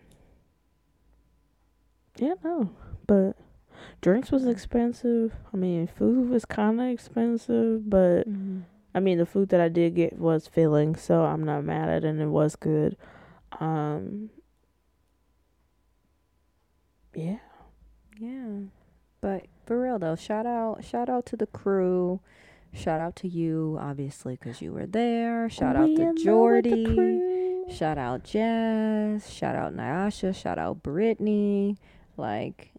yeah, 2.19 2.35
no, 2.45 2.71
but 3.07 3.37
drinks 4.01 4.31
was 4.31 4.47
expensive. 4.47 5.33
I 5.53 5.57
mean, 5.57 5.87
food 5.87 6.29
was 6.31 6.45
kind 6.45 6.81
of 6.81 6.89
expensive, 6.89 7.89
but 7.89 8.27
I 8.95 9.01
mean, 9.01 9.19
the 9.19 9.27
food 9.27 9.51
that 9.51 9.61
I 9.61 9.69
did 9.69 9.95
get 9.95 10.19
was 10.19 10.47
filling, 10.49 10.97
so 10.97 11.25
I'm 11.25 11.45
not 11.45 11.65
mad 11.65 11.89
at 11.89 12.05
it, 12.05 12.09
and 12.09 12.21
it 12.21 12.27
was 12.29 12.57
good. 12.57 12.97
Um, 13.61 14.31
yeah, 17.15 17.39
Yeah. 18.19 18.59
But 19.21 19.47
for 19.65 19.81
real 19.81 19.99
though, 19.99 20.15
shout 20.17 20.47
out 20.47 20.85
shout 20.85 21.09
out 21.09 21.27
to 21.27 21.37
the 21.37 21.47
crew. 21.47 22.21
Shout 22.73 23.01
out 23.01 23.17
to 23.17 23.29
you 23.29 23.79
obviously 23.81 24.37
cuz 24.37 24.61
you 24.61 24.73
were 24.73 24.87
there. 24.87 25.49
Shout 25.49 25.77
out 25.77 25.89
to 25.97 26.15
Jordy. 26.23 27.65
Shout 27.71 27.99
out 27.99 28.23
Jazz. 28.23 29.29
Shout 29.31 29.57
out 29.57 29.75
Nyasha. 29.75 30.35
Shout 30.35 30.59
out 30.59 30.83
Brittany. 30.83 31.79
Like 32.17 32.73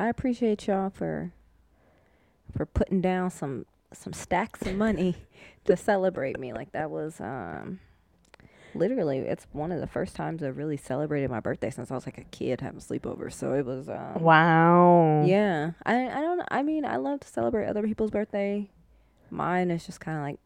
I 0.00 0.08
appreciate 0.08 0.66
y'all 0.66 0.88
for 0.88 1.32
for 2.56 2.64
putting 2.64 3.02
down 3.02 3.30
some 3.30 3.66
some 3.92 4.14
stacks 4.14 4.62
of 4.62 4.74
money 4.74 5.14
to 5.66 5.76
celebrate 5.76 6.40
me. 6.40 6.54
Like 6.54 6.72
that 6.72 6.90
was 6.90 7.20
um 7.20 7.80
literally 8.74 9.18
it's 9.18 9.46
one 9.52 9.70
of 9.72 9.80
the 9.80 9.86
first 9.86 10.16
times 10.16 10.42
I've 10.42 10.56
really 10.56 10.78
celebrated 10.78 11.28
my 11.30 11.40
birthday 11.40 11.68
since 11.68 11.90
I 11.90 11.94
was 11.96 12.06
like 12.06 12.16
a 12.16 12.24
kid 12.24 12.62
having 12.62 12.80
sleepovers. 12.80 13.34
So 13.34 13.52
it 13.52 13.66
was 13.66 13.90
um 13.90 14.22
Wow. 14.22 15.22
Yeah. 15.26 15.72
I 15.84 16.06
I 16.08 16.20
don't 16.22 16.40
I 16.50 16.62
mean, 16.62 16.86
I 16.86 16.96
love 16.96 17.20
to 17.20 17.28
celebrate 17.28 17.66
other 17.66 17.82
people's 17.82 18.10
birthday. 18.10 18.70
Mine 19.28 19.70
is 19.70 19.84
just 19.84 20.00
kind 20.00 20.16
of 20.16 20.24
like 20.24 20.38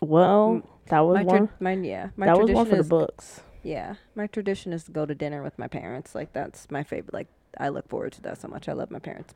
Well, 0.00 0.62
that 0.86 1.00
was 1.00 1.16
my, 1.16 1.24
one. 1.24 1.48
tra- 1.48 1.56
my 1.58 1.72
yeah, 1.72 2.10
my 2.16 2.26
that 2.26 2.38
was 2.38 2.48
one 2.52 2.66
for 2.66 2.76
the 2.76 2.84
books. 2.84 3.40
yeah, 3.64 3.96
my 4.14 4.28
tradition 4.28 4.72
is 4.72 4.84
to 4.84 4.92
go 4.92 5.04
to 5.04 5.16
dinner 5.16 5.42
with 5.42 5.58
my 5.58 5.66
parents. 5.66 6.14
Like 6.14 6.32
that's 6.32 6.70
my 6.70 6.84
favorite. 6.84 7.12
Like 7.12 7.26
I 7.58 7.68
look 7.68 7.88
forward 7.88 8.12
to 8.12 8.22
that 8.22 8.40
so 8.40 8.48
much. 8.48 8.68
I 8.68 8.72
love 8.72 8.90
my 8.90 8.98
parents. 8.98 9.34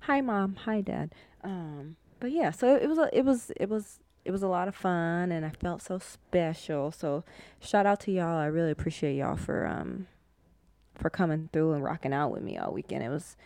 Hi 0.00 0.20
mom, 0.20 0.56
hi 0.56 0.80
dad. 0.80 1.14
Um, 1.42 1.96
but 2.20 2.32
yeah, 2.32 2.50
so 2.50 2.76
it 2.76 2.88
was 2.88 2.98
a, 2.98 3.08
it 3.16 3.24
was 3.24 3.52
it 3.56 3.68
was 3.68 3.98
it 4.24 4.30
was 4.30 4.42
a 4.42 4.48
lot 4.48 4.68
of 4.68 4.74
fun, 4.74 5.30
and 5.30 5.44
I 5.44 5.50
felt 5.50 5.82
so 5.82 5.98
special. 5.98 6.90
So 6.90 7.24
shout 7.60 7.86
out 7.86 8.00
to 8.00 8.12
y'all. 8.12 8.38
I 8.38 8.46
really 8.46 8.70
appreciate 8.70 9.16
y'all 9.16 9.36
for 9.36 9.66
um 9.66 10.06
for 10.94 11.10
coming 11.10 11.48
through 11.52 11.72
and 11.72 11.84
rocking 11.84 12.12
out 12.12 12.30
with 12.30 12.42
me 12.42 12.56
all 12.56 12.72
weekend. 12.72 13.02
It 13.02 13.10
was 13.10 13.36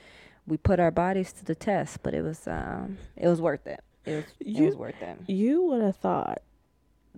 we 0.46 0.56
put 0.56 0.80
our 0.80 0.90
bodies 0.90 1.32
to 1.34 1.44
the 1.44 1.54
test, 1.54 2.02
but 2.02 2.14
it 2.14 2.22
was 2.22 2.46
um 2.46 2.98
it 3.16 3.28
was 3.28 3.40
worth 3.40 3.66
it. 3.66 3.80
It 4.04 4.16
was 4.16 4.24
it 4.40 4.64
was 4.64 4.76
worth 4.76 5.02
it. 5.02 5.18
You 5.26 5.62
would 5.64 5.82
have 5.82 5.96
thought 5.96 6.42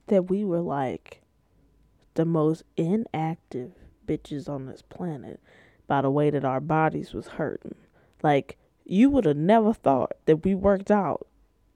that 0.06 0.30
we 0.30 0.44
were 0.44 0.60
like 0.60 1.20
the 2.14 2.24
most 2.24 2.62
inactive 2.76 3.72
bitches 4.06 4.48
on 4.48 4.66
this 4.66 4.82
planet 4.82 5.40
by 5.90 6.00
the 6.00 6.09
way 6.09 6.31
that 6.31 6.44
our 6.44 6.61
bodies 6.61 7.12
was 7.12 7.26
hurting. 7.26 7.74
Like 8.22 8.57
you 8.85 9.11
would 9.11 9.24
have 9.24 9.37
never 9.37 9.74
thought 9.74 10.12
that 10.26 10.44
we 10.44 10.55
worked 10.55 10.88
out, 10.88 11.26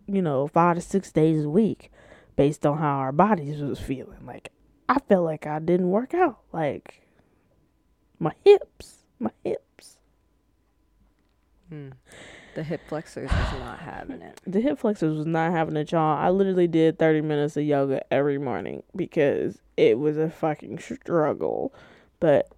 you 0.06 0.22
know, 0.22 0.46
five 0.46 0.76
to 0.76 0.80
six 0.80 1.10
days 1.10 1.42
a 1.42 1.50
week 1.50 1.90
based 2.36 2.64
on 2.64 2.78
how 2.78 2.98
our 2.98 3.10
bodies 3.10 3.60
was 3.60 3.80
feeling. 3.80 4.24
Like 4.24 4.52
I 4.88 5.00
felt 5.00 5.24
like 5.24 5.48
I 5.48 5.58
didn't 5.58 5.90
work 5.90 6.14
out. 6.14 6.38
Like 6.52 7.08
my 8.20 8.30
hips, 8.44 8.98
my 9.18 9.32
hips. 9.42 9.96
Hmm. 11.68 11.90
The 12.54 12.62
hip 12.62 12.82
flexors 12.86 13.32
was 13.32 13.52
not 13.58 13.80
having 13.80 14.22
it. 14.22 14.40
The 14.46 14.60
hip 14.60 14.78
flexors 14.78 15.16
was 15.16 15.26
not 15.26 15.50
having 15.50 15.74
it, 15.74 15.90
y'all. 15.90 16.16
I 16.16 16.30
literally 16.30 16.68
did 16.68 17.00
30 17.00 17.22
minutes 17.22 17.56
of 17.56 17.64
yoga 17.64 18.00
every 18.12 18.38
morning 18.38 18.84
because 18.94 19.58
it 19.76 19.98
was 19.98 20.16
a 20.16 20.30
fucking 20.30 20.78
struggle. 20.78 21.74
But 22.20 22.54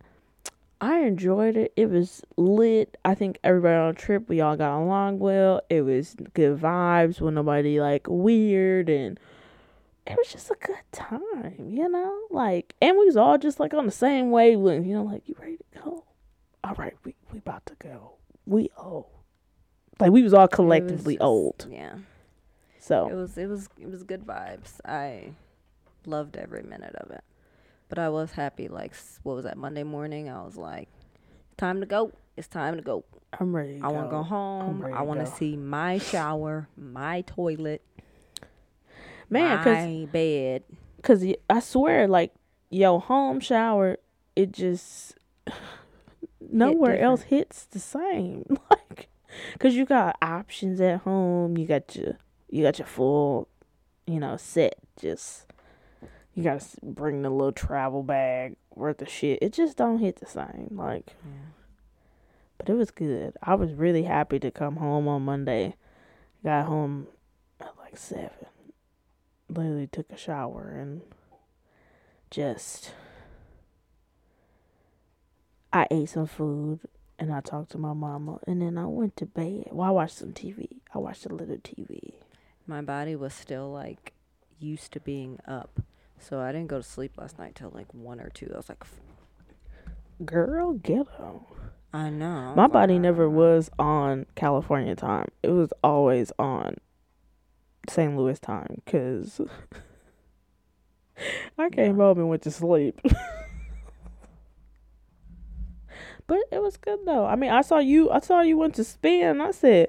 I 0.80 0.98
enjoyed 1.00 1.56
it. 1.56 1.72
It 1.76 1.88
was 1.90 2.22
lit. 2.36 2.96
I 3.04 3.14
think 3.14 3.38
everybody 3.42 3.74
on 3.76 3.94
the 3.94 4.00
trip, 4.00 4.28
we 4.28 4.40
all 4.40 4.56
got 4.56 4.78
along 4.78 5.18
well. 5.18 5.60
It 5.70 5.82
was 5.82 6.14
good 6.34 6.58
vibes 6.58 7.20
with 7.20 7.34
nobody 7.34 7.80
like 7.80 8.06
weird 8.08 8.88
and 8.88 9.18
it 10.06 10.16
was 10.16 10.30
just 10.30 10.50
a 10.50 10.56
good 10.64 10.76
time, 10.92 11.68
you 11.70 11.88
know? 11.88 12.18
Like 12.30 12.74
and 12.82 12.96
we 12.98 13.06
was 13.06 13.16
all 13.16 13.38
just 13.38 13.58
like 13.58 13.72
on 13.74 13.86
the 13.86 13.92
same 13.92 14.30
wavelength, 14.30 14.86
you 14.86 14.94
know, 14.94 15.02
like 15.04 15.22
you 15.28 15.34
ready 15.40 15.56
to 15.56 15.80
go? 15.82 16.04
All 16.62 16.74
right, 16.74 16.94
we 17.04 17.14
we 17.32 17.38
about 17.38 17.64
to 17.66 17.74
go. 17.78 18.12
We 18.44 18.68
old. 18.76 19.06
Like 19.98 20.12
we 20.12 20.22
was 20.22 20.34
all 20.34 20.44
It 20.44 20.50
was 20.50 20.56
collectively 20.56 21.14
just- 21.14 21.24
old. 21.24 21.66
Yeah. 21.70 21.94
So 22.78 23.08
it 23.08 23.14
was 23.14 23.36
it 23.38 23.46
was 23.48 23.68
it 23.80 23.90
was 23.90 24.02
good 24.04 24.26
vibes. 24.26 24.78
I 24.84 25.30
loved 26.04 26.36
every 26.36 26.62
minute 26.62 26.94
of 26.96 27.10
it. 27.10 27.24
But 27.88 27.98
I 27.98 28.08
was 28.08 28.32
happy 28.32 28.68
like 28.68 28.92
what 29.22 29.34
was 29.36 29.44
that 29.44 29.56
Monday 29.56 29.82
morning? 29.84 30.28
I 30.28 30.42
was 30.42 30.56
like 30.56 30.88
time 31.56 31.80
to 31.80 31.86
go. 31.86 32.12
It's 32.36 32.48
time 32.48 32.76
to 32.76 32.82
go. 32.82 33.04
I'm 33.38 33.54
ready. 33.54 33.80
I 33.82 33.88
want 33.88 34.06
to 34.06 34.10
go 34.10 34.22
home. 34.22 34.84
I 34.92 35.02
want 35.02 35.20
to 35.20 35.26
see 35.26 35.56
my 35.56 35.98
shower, 35.98 36.68
my 36.76 37.22
toilet, 37.22 37.82
Man, 39.28 39.58
cause, 39.58 39.66
my 39.86 40.06
bed. 40.10 40.62
'cause 41.02 41.24
I 41.50 41.60
swear, 41.60 42.06
like, 42.08 42.32
yo, 42.70 42.98
home 42.98 43.40
shower, 43.40 43.98
it 44.34 44.52
just 44.52 45.16
nowhere 46.40 46.98
else 46.98 47.22
hits 47.22 47.64
the 47.66 47.78
same. 47.78 48.44
Like, 48.70 49.08
cause 49.58 49.74
you 49.74 49.84
got 49.84 50.16
options 50.22 50.80
at 50.80 51.00
home. 51.00 51.58
You 51.58 51.66
got 51.66 51.94
your, 51.96 52.14
you 52.48 52.62
got 52.62 52.78
your 52.78 52.86
full, 52.86 53.48
you 54.06 54.18
know, 54.20 54.36
set. 54.38 54.76
Just 54.98 55.45
you 56.36 56.42
gotta 56.42 56.64
bring 56.82 57.22
the 57.22 57.30
little 57.30 57.50
travel 57.50 58.02
bag 58.02 58.56
worth 58.74 59.00
of 59.00 59.08
shit. 59.08 59.38
It 59.40 59.54
just 59.54 59.78
don't 59.78 59.98
hit 59.98 60.20
the 60.20 60.26
same. 60.26 60.68
Like, 60.72 61.14
but 62.58 62.68
it 62.68 62.74
was 62.74 62.90
good. 62.90 63.32
I 63.42 63.54
was 63.54 63.72
really 63.72 64.02
happy 64.02 64.38
to 64.40 64.50
come 64.50 64.76
home 64.76 65.08
on 65.08 65.22
Monday. 65.22 65.76
Got 66.44 66.66
home 66.66 67.06
at 67.58 67.72
like 67.78 67.96
seven. 67.96 68.46
Literally 69.48 69.86
took 69.86 70.12
a 70.12 70.16
shower 70.18 70.68
and 70.68 71.00
just 72.30 72.92
I 75.72 75.86
ate 75.90 76.10
some 76.10 76.26
food 76.26 76.80
and 77.18 77.32
I 77.32 77.40
talked 77.40 77.70
to 77.72 77.78
my 77.78 77.94
mama 77.94 78.40
and 78.46 78.60
then 78.60 78.76
I 78.76 78.84
went 78.84 79.16
to 79.16 79.26
bed. 79.26 79.68
Well, 79.72 79.88
I 79.88 79.90
watched 79.90 80.18
some 80.18 80.32
TV. 80.32 80.80
I 80.94 80.98
watched 80.98 81.24
a 81.24 81.34
little 81.34 81.56
TV. 81.56 82.12
My 82.66 82.82
body 82.82 83.16
was 83.16 83.32
still 83.32 83.72
like 83.72 84.12
used 84.58 84.92
to 84.92 85.00
being 85.00 85.38
up. 85.48 85.80
So 86.18 86.40
I 86.40 86.50
didn't 86.52 86.68
go 86.68 86.78
to 86.78 86.82
sleep 86.82 87.12
last 87.18 87.38
night 87.38 87.54
till 87.54 87.70
like 87.70 87.92
1 87.94 88.20
or 88.20 88.30
2. 88.30 88.50
I 88.52 88.56
was 88.56 88.68
like 88.68 88.84
Girl, 90.24 90.72
ghetto. 90.72 91.46
I 91.92 92.10
know. 92.10 92.52
My 92.56 92.66
body 92.66 92.98
never 92.98 93.28
was 93.30 93.70
on 93.78 94.26
California 94.34 94.94
time. 94.96 95.28
It 95.42 95.50
was 95.50 95.72
always 95.84 96.32
on 96.38 96.76
St. 97.88 98.16
Louis 98.16 98.38
time 98.38 98.80
because 98.84 99.40
I 101.58 101.68
came 101.70 101.96
Yeah. 101.96 102.02
home 102.04 102.18
and 102.18 102.28
went 102.28 102.42
to 102.42 102.50
sleep. 102.50 103.00
but 106.26 106.38
it 106.50 106.60
was 106.62 106.76
good 106.76 107.00
though. 107.06 107.24
I 107.26 107.36
mean, 107.36 107.50
I 107.50 107.60
saw 107.62 107.78
you. 107.78 108.10
I 108.10 108.20
saw 108.20 108.40
you 108.40 108.56
went 108.58 108.74
to 108.76 108.84
spin. 108.84 109.40
I 109.40 109.50
said, 109.52 109.88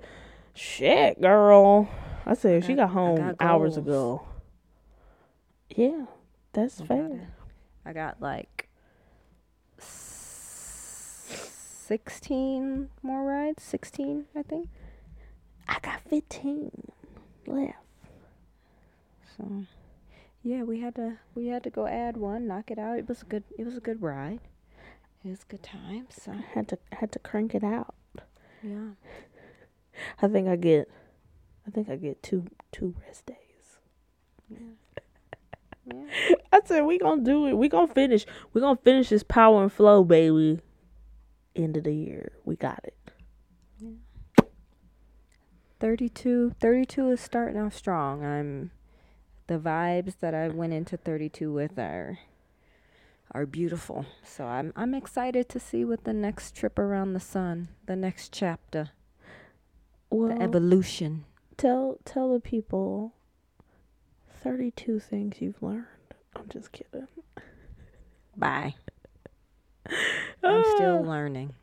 "Shit, 0.53 1.19
girl." 1.21 1.89
I 2.25 2.33
said 2.33 2.63
she 2.65 2.73
got- 2.75 2.87
got 2.87 2.93
home 2.93 3.15
got 3.17 3.35
hours 3.39 3.77
ago. 3.77 4.21
Yeah, 5.75 6.05
that's 6.57 6.81
I 6.81 6.85
fair. 6.85 7.05
it. 7.07 7.21
I 7.85 7.93
got 7.93 8.21
like 8.21 8.67
s- 9.77 11.49
16 11.87 12.89
more 13.01 13.23
rides. 13.23 13.63
16, 13.63 14.25
I 14.35 14.43
think. 14.43 14.69
I 15.67 15.79
got 15.81 15.99
fifteen 16.01 16.71
left. 17.45 17.75
So, 19.37 19.65
yeah, 20.41 20.63
we 20.63 20.79
had 20.79 20.95
to 20.95 21.17
we 21.35 21.47
had 21.47 21.61
to 21.63 21.69
go 21.69 21.87
add 21.87 22.15
one, 22.17 22.47
knock 22.47 22.71
it 22.71 22.79
out. 22.79 22.97
It 22.97 23.07
was 23.09 23.21
a 23.21 23.25
good 23.25 23.43
it 23.57 23.65
was 23.65 23.75
a 23.75 23.81
good 23.81 24.01
ride. 24.01 24.39
It 25.25 25.29
was 25.29 25.43
a 25.43 25.51
good 25.51 25.63
time. 25.63 26.07
So, 26.09 26.31
Had 26.53 26.69
to 26.69 26.77
had 26.93 27.11
to 27.11 27.19
crank 27.19 27.53
it 27.53 27.63
out. 27.65 27.93
yeah. 28.63 28.91
I 30.21 30.27
think 30.29 30.47
I 30.47 30.55
get, 30.55 30.89
I 31.67 31.71
think 31.71 31.89
I 31.89 31.97
get 31.97 32.23
two 32.23 32.45
two 32.71 32.95
rest 33.05 33.25
days. 33.25 33.79
Yeah. 34.49 34.57
I 36.51 36.61
said 36.65 36.81
we 36.81 36.97
gonna 36.97 37.21
do 37.23 37.47
it. 37.47 37.53
We 37.53 37.69
gonna 37.69 37.87
finish. 37.93 38.25
We 38.53 38.61
gonna 38.61 38.79
finish 38.83 39.09
this 39.09 39.23
power 39.23 39.61
and 39.61 39.71
flow, 39.71 40.03
baby. 40.03 40.59
End 41.55 41.77
of 41.77 41.83
the 41.83 41.93
year, 41.93 42.33
we 42.45 42.55
got 42.55 42.79
it. 42.83 42.95
Yeah. 43.79 44.43
32 45.79 46.55
32 46.59 47.11
is 47.11 47.21
starting 47.21 47.59
off 47.61 47.75
strong. 47.75 48.23
I'm 48.25 48.71
the 49.47 49.57
vibes 49.59 50.15
that 50.19 50.33
I 50.33 50.49
went 50.49 50.73
into 50.73 50.97
32 50.97 51.51
with 51.53 51.77
are 51.79 52.19
are 53.31 53.45
beautiful. 53.45 54.05
So 54.23 54.45
I'm 54.45 54.73
I'm 54.75 54.93
excited 54.93 55.49
to 55.49 55.59
see 55.59 55.85
what 55.85 56.03
the 56.03 56.13
next 56.13 56.55
trip 56.55 56.79
around 56.79 57.13
the 57.13 57.19
sun, 57.19 57.69
the 57.85 57.95
next 57.95 58.33
chapter, 58.33 58.91
Well, 60.09 60.29
the 60.35 60.41
evolution. 60.41 61.25
tell 61.57 61.97
tell 62.05 62.33
the 62.33 62.39
people. 62.39 63.13
Thirty 64.41 64.71
two 64.71 64.99
things 64.99 65.41
you've 65.41 65.61
learned. 65.61 65.85
I'm 66.35 66.47
just 66.49 66.71
kidding. 66.71 67.07
Bye. 68.37 68.75
Ah. 69.89 69.93
I'm 70.43 70.63
still 70.75 71.03
learning. 71.03 71.53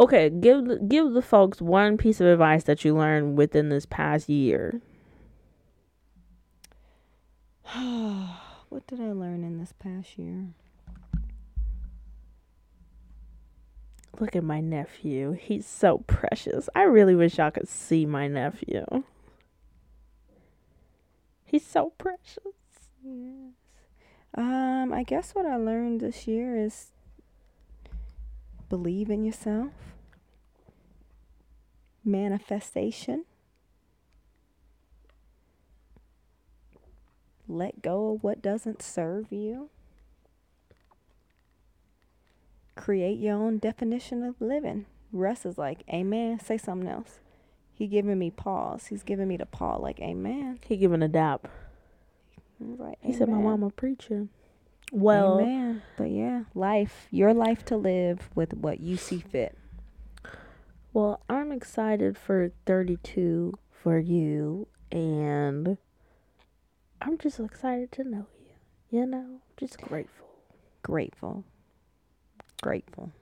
Okay, 0.00 0.30
give 0.30 0.66
the, 0.66 0.78
give 0.78 1.12
the 1.12 1.22
folks 1.22 1.60
one 1.60 1.96
piece 1.96 2.20
of 2.20 2.26
advice 2.26 2.64
that 2.64 2.84
you 2.84 2.96
learned 2.96 3.36
within 3.36 3.68
this 3.68 3.86
past 3.86 4.28
year. 4.28 4.80
what 8.68 8.86
did 8.86 9.00
I 9.00 9.12
learn 9.12 9.44
in 9.44 9.58
this 9.58 9.72
past 9.78 10.18
year? 10.18 10.48
Look 14.20 14.34
at 14.34 14.44
my 14.44 14.60
nephew. 14.60 15.32
He's 15.32 15.66
so 15.66 15.98
precious. 16.06 16.68
I 16.74 16.82
really 16.82 17.14
wish 17.14 17.38
y'all 17.38 17.50
could 17.50 17.68
see 17.68 18.04
my 18.04 18.26
nephew. 18.26 18.84
He's 21.48 21.64
so 21.64 21.92
precious. 21.96 22.54
Yes. 23.02 23.54
Um, 24.34 24.92
I 24.92 25.02
guess 25.02 25.34
what 25.34 25.46
I 25.46 25.56
learned 25.56 26.00
this 26.00 26.26
year 26.26 26.56
is 26.56 26.88
believe 28.68 29.08
in 29.08 29.24
yourself. 29.24 29.72
Manifestation. 32.04 33.24
Let 37.48 37.80
go 37.80 38.12
of 38.12 38.22
what 38.22 38.42
doesn't 38.42 38.82
serve 38.82 39.32
you. 39.32 39.70
Create 42.76 43.18
your 43.18 43.36
own 43.36 43.56
definition 43.58 44.22
of 44.22 44.38
living. 44.38 44.84
Russ 45.12 45.46
is 45.46 45.56
like, 45.56 45.82
Amen. 45.90 46.38
Say 46.40 46.58
something 46.58 46.88
else. 46.88 47.20
He 47.78 47.86
giving 47.86 48.18
me 48.18 48.30
pause. 48.32 48.86
He's 48.88 49.04
giving 49.04 49.28
me 49.28 49.36
the 49.36 49.46
paw, 49.46 49.76
like, 49.76 50.00
Amen. 50.00 50.58
He 50.66 50.76
giving 50.76 51.00
a 51.00 51.06
dap. 51.08 51.46
Like, 52.58 52.98
He 53.00 53.12
said, 53.12 53.28
"My 53.28 53.38
mama 53.38 53.70
preaching." 53.70 54.30
Well, 54.90 55.38
Amen. 55.38 55.82
But 55.96 56.10
yeah, 56.10 56.44
life, 56.54 57.06
your 57.12 57.32
life 57.32 57.64
to 57.66 57.76
live 57.76 58.30
with 58.34 58.52
what 58.54 58.80
you 58.80 58.96
see 58.96 59.20
fit. 59.20 59.56
well, 60.92 61.20
I'm 61.28 61.52
excited 61.52 62.18
for 62.18 62.50
32 62.66 63.54
for 63.70 63.98
you, 64.00 64.66
and 64.90 65.78
I'm 67.00 67.16
just 67.18 67.38
excited 67.38 67.92
to 67.92 68.02
know 68.04 68.26
you. 68.40 68.98
You 69.00 69.06
know, 69.06 69.40
just 69.56 69.80
grateful, 69.80 70.26
Grateful. 70.82 71.44
Grateful. 72.60 73.12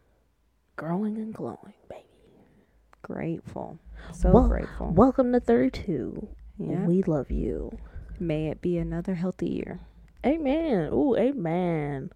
growing 0.76 1.18
and 1.18 1.34
glowing, 1.34 1.74
baby. 1.90 2.05
Grateful. 3.06 3.78
So 4.12 4.32
Well, 4.32 4.48
grateful. 4.48 4.90
Welcome 4.90 5.32
to 5.32 5.38
32. 5.38 6.26
yeah. 6.58 6.84
We 6.86 7.04
love 7.04 7.30
you. 7.30 7.78
May 8.18 8.48
it 8.48 8.60
be 8.60 8.78
another 8.78 9.14
healthy 9.14 9.48
year. 9.48 9.78
Amen. 10.24 10.90
Ooh, 10.92 11.14
amen. 11.14 12.10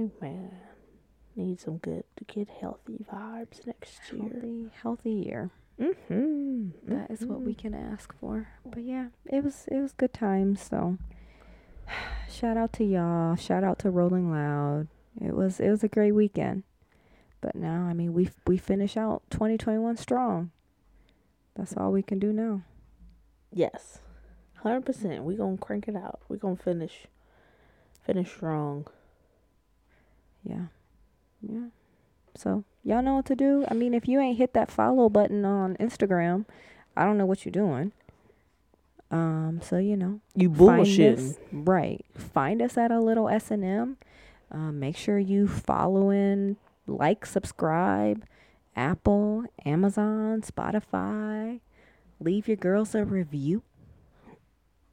Amen. 0.00 0.50
Need 1.36 1.60
some 1.60 1.76
good 1.76 2.02
to 2.16 2.24
get 2.24 2.48
healthy 2.48 3.04
vibes 3.12 3.64
next 3.64 4.00
year. 4.12 4.22
Healthy, 4.32 4.70
healthy 4.82 5.12
year. 5.12 5.50
Mm-hmm. 5.80 6.70
That 6.88 7.08
is 7.12 7.24
what 7.24 7.42
we 7.42 7.54
can 7.54 7.72
ask 7.72 8.12
for. 8.18 8.48
But 8.66 8.82
yeah, 8.82 9.06
it 9.26 9.44
was 9.44 9.66
it 9.70 9.78
was 9.78 9.92
good 9.92 10.12
times. 10.12 10.60
So 10.68 10.98
shout 12.28 12.56
out 12.56 12.72
to 12.74 12.84
y'all. 12.84 13.36
Shout 13.36 13.62
out 13.62 13.78
to 13.80 13.90
Rolling 13.90 14.32
Loud. 14.32 14.88
It 15.20 15.34
was 15.36 15.60
it 15.60 15.70
was 15.70 15.84
a 15.84 15.88
great 15.88 16.12
weekend. 16.12 16.64
But 17.42 17.54
now, 17.54 17.86
I 17.90 17.92
mean, 17.92 18.14
we 18.14 18.30
we 18.46 18.56
finish 18.56 18.96
out 18.96 19.22
2021 19.30 19.98
strong. 19.98 20.50
That's 21.54 21.76
all 21.76 21.92
we 21.92 22.02
can 22.02 22.18
do 22.18 22.32
now. 22.32 22.62
Yes. 23.52 23.98
100%. 24.64 25.24
We 25.24 25.34
going 25.34 25.58
to 25.58 25.62
crank 25.62 25.88
it 25.88 25.96
out. 25.96 26.20
We 26.28 26.38
going 26.38 26.56
to 26.56 26.62
finish 26.62 27.06
finish 28.06 28.30
strong. 28.30 28.86
Yeah. 30.42 30.66
Yeah. 31.42 31.66
So, 32.34 32.64
y'all 32.82 33.02
know 33.02 33.16
what 33.16 33.26
to 33.26 33.34
do. 33.36 33.66
I 33.68 33.74
mean, 33.74 33.92
if 33.92 34.08
you 34.08 34.18
ain't 34.20 34.38
hit 34.38 34.54
that 34.54 34.70
follow 34.70 35.10
button 35.10 35.44
on 35.44 35.76
Instagram, 35.76 36.46
I 36.96 37.04
don't 37.04 37.18
know 37.18 37.26
what 37.26 37.44
you're 37.44 37.52
doing. 37.52 37.92
Um, 39.10 39.60
so 39.62 39.76
you 39.76 39.94
know, 39.96 40.20
You 40.34 40.52
find 40.54 41.00
us, 41.00 41.34
right? 41.52 42.02
Find 42.16 42.62
us 42.62 42.78
at 42.78 42.90
a 42.90 42.98
little 42.98 43.28
S 43.28 43.50
and 43.50 43.62
M. 43.62 43.98
Um, 44.50 44.80
make 44.80 44.96
sure 44.96 45.18
you 45.18 45.46
following, 45.46 46.56
like, 46.86 47.26
subscribe, 47.26 48.24
Apple, 48.76 49.44
Amazon, 49.64 50.42
Spotify. 50.42 51.60
Leave 52.20 52.48
your 52.48 52.56
girls 52.56 52.94
a 52.94 53.04
review. 53.04 53.62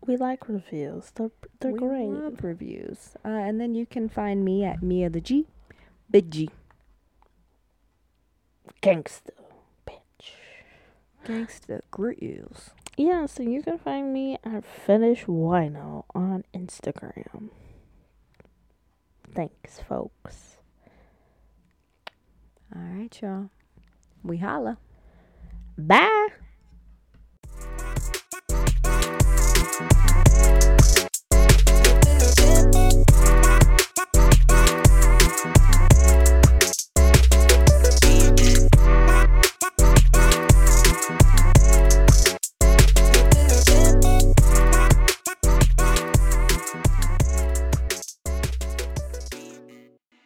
We 0.05 0.17
like 0.17 0.47
reviews. 0.49 1.11
They're 1.13 1.31
they're 1.59 1.71
we 1.71 1.79
great. 1.79 2.07
love 2.07 2.43
reviews. 2.43 3.15
Uh, 3.23 3.29
and 3.29 3.59
then 3.59 3.75
you 3.75 3.85
can 3.85 4.09
find 4.09 4.43
me 4.43 4.63
at 4.63 4.81
Mia 4.81 5.09
the 5.09 5.21
G, 5.21 5.45
Big 6.09 6.31
G, 6.31 6.49
Gangsta, 8.81 9.31
bitch. 9.85 10.31
Gangsta 11.25 11.81
Grills. 11.91 12.71
Yeah, 12.97 13.27
so 13.27 13.43
you 13.43 13.61
can 13.61 13.77
find 13.77 14.11
me 14.11 14.37
at 14.43 14.65
Finish 14.65 15.25
Wino 15.25 16.03
on 16.15 16.43
Instagram. 16.53 17.49
Thanks, 19.33 19.79
folks. 19.79 20.49
All 22.76 22.82
right, 22.82 23.22
y'all. 23.22 23.49
We 24.24 24.38
holla. 24.38 24.78
Bye. 25.78 26.30